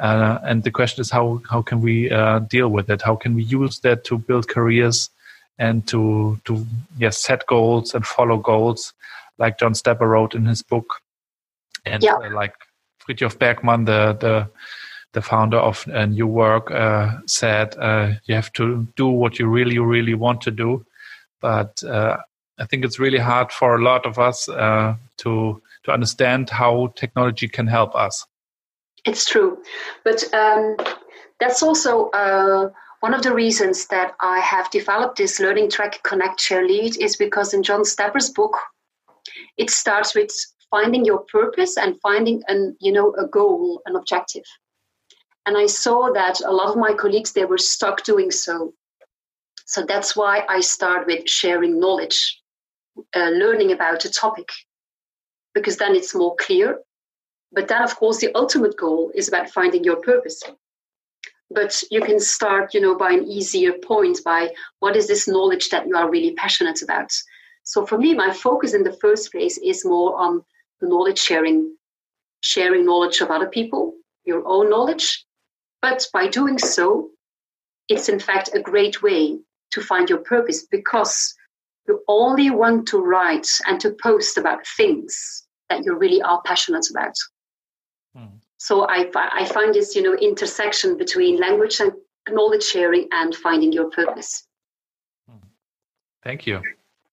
Uh, 0.00 0.38
and 0.44 0.62
the 0.62 0.70
question 0.70 1.00
is 1.02 1.10
how 1.10 1.42
how 1.50 1.62
can 1.62 1.80
we 1.80 2.10
uh, 2.10 2.38
deal 2.40 2.68
with 2.68 2.88
it? 2.90 3.02
How 3.02 3.16
can 3.16 3.34
we 3.34 3.42
use 3.42 3.80
that 3.80 4.04
to 4.04 4.18
build 4.18 4.48
careers 4.48 5.10
and 5.58 5.86
to 5.88 6.40
to 6.44 6.66
yes 6.98 7.18
set 7.18 7.46
goals 7.46 7.94
and 7.94 8.06
follow 8.06 8.36
goals 8.36 8.92
like 9.38 9.58
John 9.58 9.74
Stepper 9.74 10.08
wrote 10.08 10.34
in 10.34 10.46
his 10.46 10.62
book 10.62 11.00
and 11.84 12.02
yeah. 12.02 12.14
uh, 12.14 12.30
like 12.30 12.54
Frithjof 13.00 13.38
Bergmann 13.38 13.84
the 13.84 14.16
the 14.20 14.50
the 15.12 15.22
founder 15.22 15.56
of 15.56 15.86
uh, 15.88 16.06
New 16.06 16.26
Work 16.26 16.70
uh, 16.70 17.18
said 17.26 17.76
uh, 17.78 18.12
you 18.24 18.34
have 18.34 18.52
to 18.54 18.86
do 18.96 19.08
what 19.08 19.38
you 19.38 19.46
really 19.46 19.78
really 19.78 20.14
want 20.14 20.40
to 20.42 20.50
do 20.50 20.84
but 21.40 21.82
uh, 21.84 22.16
I 22.58 22.66
think 22.66 22.84
it's 22.84 22.98
really 22.98 23.18
hard 23.18 23.52
for 23.52 23.76
a 23.76 23.82
lot 23.82 24.06
of 24.06 24.18
us 24.18 24.48
uh, 24.48 24.96
to 25.18 25.62
to 25.84 25.92
understand 25.92 26.50
how 26.50 26.92
technology 26.96 27.48
can 27.48 27.66
help 27.66 27.94
us. 27.94 28.26
It's 29.04 29.24
true, 29.24 29.62
but 30.04 30.22
um, 30.34 30.76
that's 31.38 31.62
also 31.62 32.10
one 33.00 33.14
of 33.14 33.22
the 33.22 33.34
reasons 33.34 33.86
that 33.86 34.14
I 34.20 34.40
have 34.40 34.70
developed 34.70 35.18
this 35.18 35.38
learning 35.38 35.70
track 35.70 36.02
Connect 36.02 36.40
Share 36.40 36.66
Lead 36.66 36.96
is 37.00 37.16
because 37.16 37.54
in 37.54 37.62
John 37.62 37.84
Stepper's 37.84 38.30
book, 38.30 38.56
it 39.56 39.70
starts 39.70 40.14
with 40.14 40.30
finding 40.70 41.04
your 41.04 41.20
purpose 41.30 41.76
and 41.76 42.00
finding 42.00 42.42
an 42.48 42.76
you 42.80 42.92
know 42.92 43.14
a 43.14 43.26
goal, 43.26 43.82
an 43.86 43.94
objective. 43.94 44.44
And 45.46 45.56
I 45.56 45.66
saw 45.66 46.12
that 46.12 46.40
a 46.40 46.52
lot 46.52 46.68
of 46.68 46.76
my 46.76 46.92
colleagues 46.92 47.32
they 47.32 47.44
were 47.44 47.58
stuck 47.58 48.02
doing 48.04 48.30
so. 48.30 48.74
So 49.64 49.84
that's 49.84 50.16
why 50.16 50.44
I 50.48 50.60
start 50.60 51.06
with 51.06 51.28
sharing 51.28 51.78
knowledge, 51.78 52.40
uh, 53.14 53.30
learning 53.30 53.72
about 53.72 54.04
a 54.04 54.10
topic, 54.10 54.48
because 55.54 55.76
then 55.76 55.94
it's 55.94 56.14
more 56.14 56.34
clear. 56.36 56.80
But 57.52 57.68
then, 57.68 57.82
of 57.82 57.96
course, 57.96 58.18
the 58.18 58.34
ultimate 58.34 58.76
goal 58.76 59.10
is 59.14 59.28
about 59.28 59.50
finding 59.50 59.84
your 59.84 59.96
purpose 59.96 60.42
but 61.50 61.82
you 61.90 62.00
can 62.00 62.20
start 62.20 62.74
you 62.74 62.80
know 62.80 62.96
by 62.96 63.12
an 63.12 63.24
easier 63.24 63.72
point 63.72 64.18
by 64.24 64.50
what 64.80 64.96
is 64.96 65.06
this 65.06 65.28
knowledge 65.28 65.68
that 65.70 65.86
you 65.86 65.96
are 65.96 66.10
really 66.10 66.34
passionate 66.34 66.82
about. 66.82 67.10
So 67.62 67.86
for 67.86 67.98
me 67.98 68.14
my 68.14 68.32
focus 68.32 68.74
in 68.74 68.82
the 68.82 68.96
first 69.00 69.32
place 69.32 69.58
is 69.58 69.84
more 69.84 70.18
on 70.18 70.42
the 70.80 70.88
knowledge 70.88 71.18
sharing 71.18 71.76
sharing 72.40 72.84
knowledge 72.84 73.20
of 73.20 73.30
other 73.30 73.48
people 73.48 73.94
your 74.24 74.46
own 74.46 74.68
knowledge. 74.70 75.24
But 75.80 76.06
by 76.12 76.28
doing 76.28 76.58
so 76.58 77.10
it's 77.88 78.08
in 78.08 78.20
fact 78.20 78.50
a 78.52 78.60
great 78.60 79.02
way 79.02 79.38
to 79.70 79.80
find 79.80 80.08
your 80.08 80.18
purpose 80.18 80.66
because 80.66 81.34
you 81.86 82.02
only 82.08 82.50
want 82.50 82.88
to 82.88 82.98
write 82.98 83.48
and 83.66 83.80
to 83.80 83.96
post 84.02 84.36
about 84.36 84.66
things 84.76 85.46
that 85.70 85.84
you 85.84 85.96
really 85.96 86.20
are 86.20 86.42
passionate 86.44 86.86
about. 86.90 87.14
Hmm 88.14 88.36
so 88.58 88.86
I, 88.88 89.10
I 89.14 89.44
find 89.46 89.74
this 89.74 89.96
you 89.96 90.02
know 90.02 90.14
intersection 90.14 90.96
between 90.96 91.38
language 91.38 91.80
and 91.80 91.92
knowledge 92.28 92.64
sharing 92.64 93.08
and 93.12 93.34
finding 93.34 93.72
your 93.72 93.90
purpose. 93.90 94.44
Thank 96.22 96.46
you. 96.46 96.62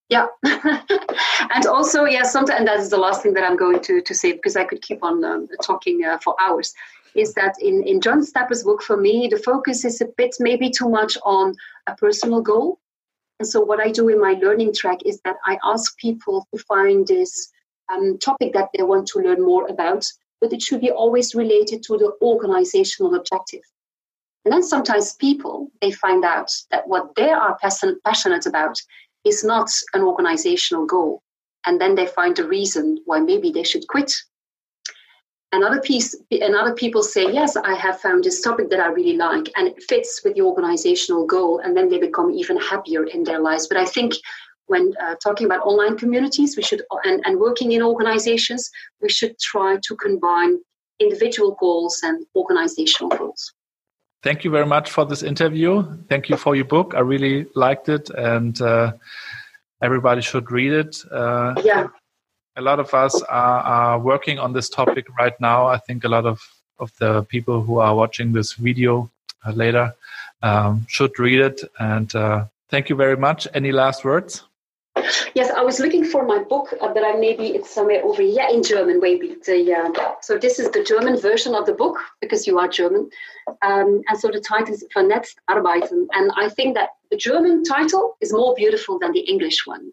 Yeah. 0.09 0.27
And 1.53 1.65
also 1.67 2.05
yeah 2.05 2.23
sometimes 2.23 2.59
and 2.59 2.67
that 2.67 2.79
is 2.79 2.89
the 2.89 2.97
last 2.97 3.21
thing 3.21 3.33
that 3.33 3.43
i'm 3.43 3.57
going 3.57 3.79
to, 3.81 4.01
to 4.01 4.13
say 4.13 4.31
because 4.31 4.55
i 4.55 4.63
could 4.63 4.81
keep 4.81 5.03
on 5.03 5.23
um, 5.23 5.47
talking 5.61 6.03
uh, 6.03 6.17
for 6.23 6.35
hours 6.41 6.73
is 7.13 7.33
that 7.33 7.55
in, 7.61 7.83
in 7.83 8.01
john 8.01 8.23
stepper's 8.23 8.63
book 8.63 8.81
for 8.81 8.97
me 8.97 9.27
the 9.29 9.37
focus 9.37 9.85
is 9.85 10.01
a 10.01 10.05
bit 10.17 10.35
maybe 10.39 10.69
too 10.69 10.89
much 10.89 11.17
on 11.23 11.55
a 11.87 11.95
personal 11.95 12.41
goal. 12.41 12.79
And 13.39 13.47
so 13.47 13.61
what 13.61 13.79
i 13.79 13.91
do 13.91 14.09
in 14.09 14.19
my 14.19 14.33
learning 14.33 14.73
track 14.73 14.99
is 15.05 15.19
that 15.25 15.37
i 15.45 15.57
ask 15.63 15.97
people 15.97 16.47
to 16.53 16.61
find 16.63 17.07
this 17.07 17.51
um, 17.91 18.17
topic 18.17 18.53
that 18.53 18.69
they 18.73 18.83
want 18.83 19.07
to 19.07 19.19
learn 19.19 19.41
more 19.43 19.67
about 19.67 20.05
but 20.45 20.53
it 20.53 20.61
should 20.61 20.81
be 20.81 20.91
always 20.91 21.33
related 21.33 21.81
to 21.81 21.97
the 21.97 22.11
organizational 22.21 23.15
objective. 23.15 23.61
And 24.43 24.53
then 24.53 24.61
sometimes 24.61 25.15
people, 25.15 25.71
they 25.81 25.89
find 25.89 26.23
out 26.23 26.51
that 26.69 26.87
what 26.87 27.15
they 27.15 27.31
are 27.31 27.57
passionate 28.05 28.45
about 28.45 28.77
is 29.23 29.43
not 29.43 29.71
an 29.95 30.03
organizational 30.03 30.85
goal. 30.85 31.23
And 31.65 31.81
then 31.81 31.95
they 31.95 32.05
find 32.05 32.37
a 32.37 32.47
reason 32.47 32.99
why 33.05 33.21
maybe 33.21 33.49
they 33.51 33.63
should 33.63 33.87
quit. 33.87 34.13
Another 35.51 35.81
piece, 35.81 36.13
and 36.29 36.55
other 36.55 36.75
people 36.75 37.01
say, 37.01 37.31
yes, 37.31 37.55
I 37.55 37.73
have 37.73 37.99
found 37.99 38.23
this 38.23 38.41
topic 38.41 38.69
that 38.69 38.79
I 38.79 38.89
really 38.89 39.17
like 39.17 39.49
and 39.55 39.67
it 39.67 39.81
fits 39.81 40.21
with 40.23 40.35
the 40.35 40.41
organizational 40.41 41.25
goal. 41.25 41.57
And 41.57 41.75
then 41.75 41.89
they 41.89 41.97
become 41.97 42.29
even 42.29 42.57
happier 42.57 43.05
in 43.05 43.23
their 43.23 43.39
lives. 43.39 43.65
But 43.67 43.77
I 43.77 43.85
think 43.85 44.13
when 44.68 44.93
uh, 45.01 45.16
talking 45.24 45.45
about 45.45 45.61
online 45.66 45.97
communities, 45.97 46.57
we 46.57 46.63
should, 46.63 46.82
and, 47.03 47.22
and 47.26 47.39
working 47.39 47.72
in 47.72 47.82
organizations, 47.82 48.70
we 49.01 49.09
should 49.09 49.38
try 49.39 49.78
to 49.84 49.95
combine 49.95 50.57
individual 50.99 51.55
goals 51.59 51.99
and 52.03 52.26
organizational 52.36 53.09
goals 53.18 53.53
thank 54.26 54.43
you 54.43 54.49
very 54.49 54.66
much 54.66 54.89
for 54.89 55.05
this 55.05 55.22
interview. 55.22 55.72
Thank 56.09 56.30
you 56.30 56.36
for 56.36 56.55
your 56.55 56.66
book. 56.66 56.93
I 56.95 57.01
really 57.01 57.45
liked 57.53 57.89
it, 57.89 58.09
and 58.09 58.59
uh, 58.59 58.93
everybody 59.84 60.22
should 60.22 60.51
read 60.51 60.74
it. 60.74 60.97
Uh, 61.11 61.53
yeah. 61.63 61.88
A 62.57 62.61
lot 62.61 62.80
of 62.80 62.91
us 62.93 63.22
are, 63.22 63.61
are, 63.76 63.99
working 63.99 64.39
on 64.39 64.51
this 64.53 64.68
topic 64.70 65.05
right 65.20 65.39
now. 65.39 65.68
I 65.68 65.78
think 65.78 66.05
a 66.05 66.07
lot 66.07 66.26
of, 66.26 66.39
of 66.80 66.91
the 66.99 67.24
people 67.24 67.61
who 67.61 67.80
are 67.80 67.93
watching 67.93 68.32
this 68.32 68.53
video 68.53 69.11
uh, 69.45 69.51
later 69.51 69.93
um, 70.41 70.86
should 70.88 71.20
read 71.20 71.41
it. 71.41 71.61
And 71.80 72.16
uh, 72.16 72.45
thank 72.70 72.89
you 72.89 72.95
very 72.95 73.18
much. 73.18 73.47
Any 73.53 73.72
last 73.72 74.05
words? 74.05 74.43
Yes, 75.34 75.51
I 75.51 75.62
was 75.62 75.80
looking 75.80 76.06
for 76.06 76.26
my 76.26 76.39
book, 76.39 76.74
uh, 76.82 76.93
but 76.93 77.03
I 77.03 77.14
maybe 77.14 77.47
it's 77.47 77.70
somewhere 77.70 78.03
over 78.03 78.22
here 78.22 78.47
in 78.51 78.64
German. 78.64 78.99
Maybe 78.99 79.36
the 79.45 79.74
uh, 79.74 80.16
so 80.22 80.38
this 80.38 80.60
is 80.60 80.72
the 80.72 80.84
German 80.84 81.20
version 81.20 81.56
of 81.56 81.66
the 81.66 81.74
book 81.74 81.97
because 82.22 82.47
you 82.47 82.60
are 82.60 82.68
German, 82.68 83.10
um, 83.62 84.01
and 84.08 84.20
so 84.20 84.30
the 84.30 84.39
title 84.39 84.74
is 84.74 84.84
Vernetzt 84.93 85.36
Arbeiten, 85.49 86.08
and 86.14 86.32
I 86.36 86.49
think 86.49 86.76
that 86.76 86.89
the 87.12 87.18
German 87.18 87.64
title 87.64 88.18
is 88.22 88.34
more 88.34 88.53
beautiful 88.56 88.99
than 88.99 89.12
the 89.12 89.22
English 89.22 89.66
one. 89.66 89.91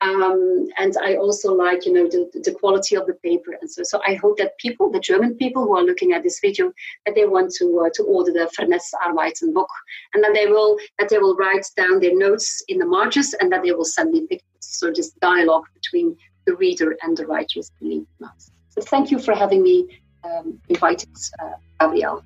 Um, 0.00 0.68
and 0.78 0.94
I 1.02 1.16
also 1.16 1.52
like, 1.52 1.84
you 1.84 1.92
know, 1.92 2.06
the, 2.06 2.30
the 2.44 2.52
quality 2.52 2.94
of 2.94 3.06
the 3.06 3.14
paper, 3.14 3.56
and 3.60 3.68
so 3.68 3.82
so 3.82 4.00
I 4.06 4.14
hope 4.14 4.38
that 4.38 4.56
people, 4.58 4.92
the 4.92 5.00
German 5.00 5.34
people 5.34 5.64
who 5.64 5.76
are 5.76 5.82
looking 5.82 6.12
at 6.12 6.22
this 6.22 6.38
video, 6.38 6.72
that 7.04 7.16
they 7.16 7.26
want 7.26 7.52
to 7.54 7.84
uh, 7.84 7.90
to 7.94 8.04
order 8.04 8.32
the 8.32 8.48
Vernetzt 8.56 8.94
Arbeiten 9.04 9.52
book, 9.52 9.70
and 10.14 10.22
that 10.22 10.34
they 10.34 10.46
will 10.46 10.78
that 11.00 11.08
they 11.08 11.18
will 11.18 11.34
write 11.34 11.66
down 11.76 11.98
their 11.98 12.16
notes 12.16 12.62
in 12.68 12.78
the 12.78 12.86
margins, 12.86 13.34
and 13.34 13.50
that 13.50 13.62
they 13.64 13.72
will 13.72 13.84
send 13.84 14.12
me 14.12 14.20
pictures. 14.20 14.46
So 14.60 14.92
this 14.92 15.10
dialogue 15.20 15.64
between 15.74 16.16
the 16.46 16.54
reader 16.54 16.96
and 17.02 17.16
the 17.16 17.26
writer 17.26 17.58
is 17.58 17.72
really 17.80 18.06
nice. 18.20 18.50
So 18.70 18.80
thank 18.82 19.10
you 19.10 19.18
for 19.18 19.34
having 19.34 19.62
me 19.62 20.00
um, 20.22 20.60
invited, 20.68 21.10
uh, 21.42 21.54
Gabriel. 21.80 22.22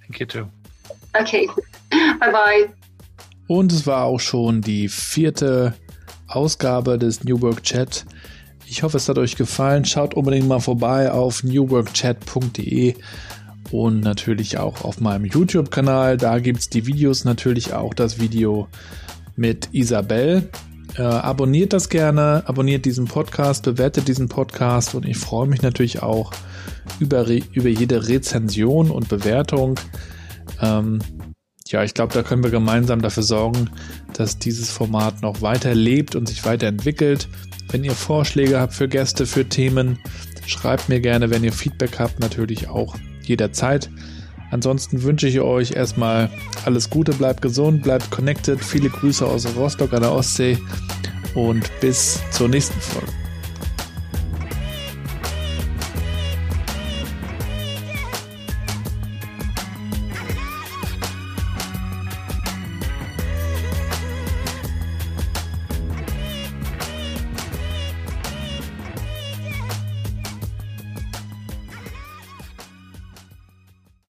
Thank 0.00 0.18
you 0.18 0.26
too. 0.26 0.50
Okay, 1.14 1.46
bye 1.90 2.32
bye. 2.32 2.68
Und 3.46 3.72
es 3.72 3.86
war 3.86 4.04
auch 4.06 4.20
schon 4.20 4.62
die 4.62 4.88
vierte 4.88 5.74
Ausgabe 6.34 6.98
des 6.98 7.24
New 7.24 7.40
Work 7.40 7.62
Chat. 7.62 8.04
Ich 8.66 8.82
hoffe, 8.82 8.96
es 8.96 9.08
hat 9.08 9.18
euch 9.18 9.36
gefallen. 9.36 9.84
Schaut 9.84 10.14
unbedingt 10.14 10.48
mal 10.48 10.60
vorbei 10.60 11.10
auf 11.10 11.44
newworkchat.de 11.44 12.94
und 13.70 14.00
natürlich 14.00 14.58
auch 14.58 14.84
auf 14.84 15.00
meinem 15.00 15.24
YouTube-Kanal. 15.26 16.16
Da 16.16 16.38
gibt 16.38 16.60
es 16.60 16.68
die 16.70 16.86
Videos, 16.86 17.24
natürlich 17.24 17.72
auch 17.72 17.94
das 17.94 18.18
Video 18.20 18.68
mit 19.36 19.68
Isabel. 19.72 20.48
Äh, 20.96 21.02
abonniert 21.02 21.72
das 21.72 21.88
gerne, 21.88 22.44
abonniert 22.46 22.84
diesen 22.84 23.06
Podcast, 23.06 23.64
bewertet 23.64 24.06
diesen 24.06 24.28
Podcast 24.28 24.94
und 24.94 25.04
ich 25.06 25.16
freue 25.16 25.48
mich 25.48 25.62
natürlich 25.62 26.02
auch 26.02 26.32
über, 27.00 27.26
über 27.28 27.68
jede 27.68 28.06
Rezension 28.08 28.90
und 28.90 29.08
Bewertung. 29.08 29.74
Ähm, 30.60 31.00
ja, 31.74 31.82
ich 31.82 31.92
glaube, 31.92 32.14
da 32.14 32.22
können 32.22 32.44
wir 32.44 32.52
gemeinsam 32.52 33.02
dafür 33.02 33.24
sorgen, 33.24 33.68
dass 34.12 34.38
dieses 34.38 34.70
Format 34.70 35.22
noch 35.22 35.42
weiter 35.42 35.74
lebt 35.74 36.14
und 36.14 36.28
sich 36.28 36.44
weiterentwickelt. 36.44 37.26
Wenn 37.72 37.82
ihr 37.82 37.96
Vorschläge 37.96 38.60
habt 38.60 38.74
für 38.74 38.86
Gäste, 38.86 39.26
für 39.26 39.48
Themen, 39.48 39.98
schreibt 40.46 40.88
mir 40.88 41.00
gerne, 41.00 41.30
wenn 41.30 41.42
ihr 41.42 41.52
Feedback 41.52 41.98
habt, 41.98 42.20
natürlich 42.20 42.68
auch 42.68 42.94
jederzeit. 43.22 43.90
Ansonsten 44.52 45.02
wünsche 45.02 45.26
ich 45.26 45.40
euch 45.40 45.72
erstmal 45.72 46.30
alles 46.64 46.90
Gute, 46.90 47.12
bleibt 47.12 47.42
gesund, 47.42 47.82
bleibt 47.82 48.08
connected. 48.12 48.62
Viele 48.62 48.88
Grüße 48.88 49.26
aus 49.26 49.44
Rostock 49.56 49.94
an 49.94 50.02
der 50.02 50.12
Ostsee 50.12 50.56
und 51.34 51.68
bis 51.80 52.20
zur 52.30 52.48
nächsten 52.48 52.80
Folge. 52.80 53.23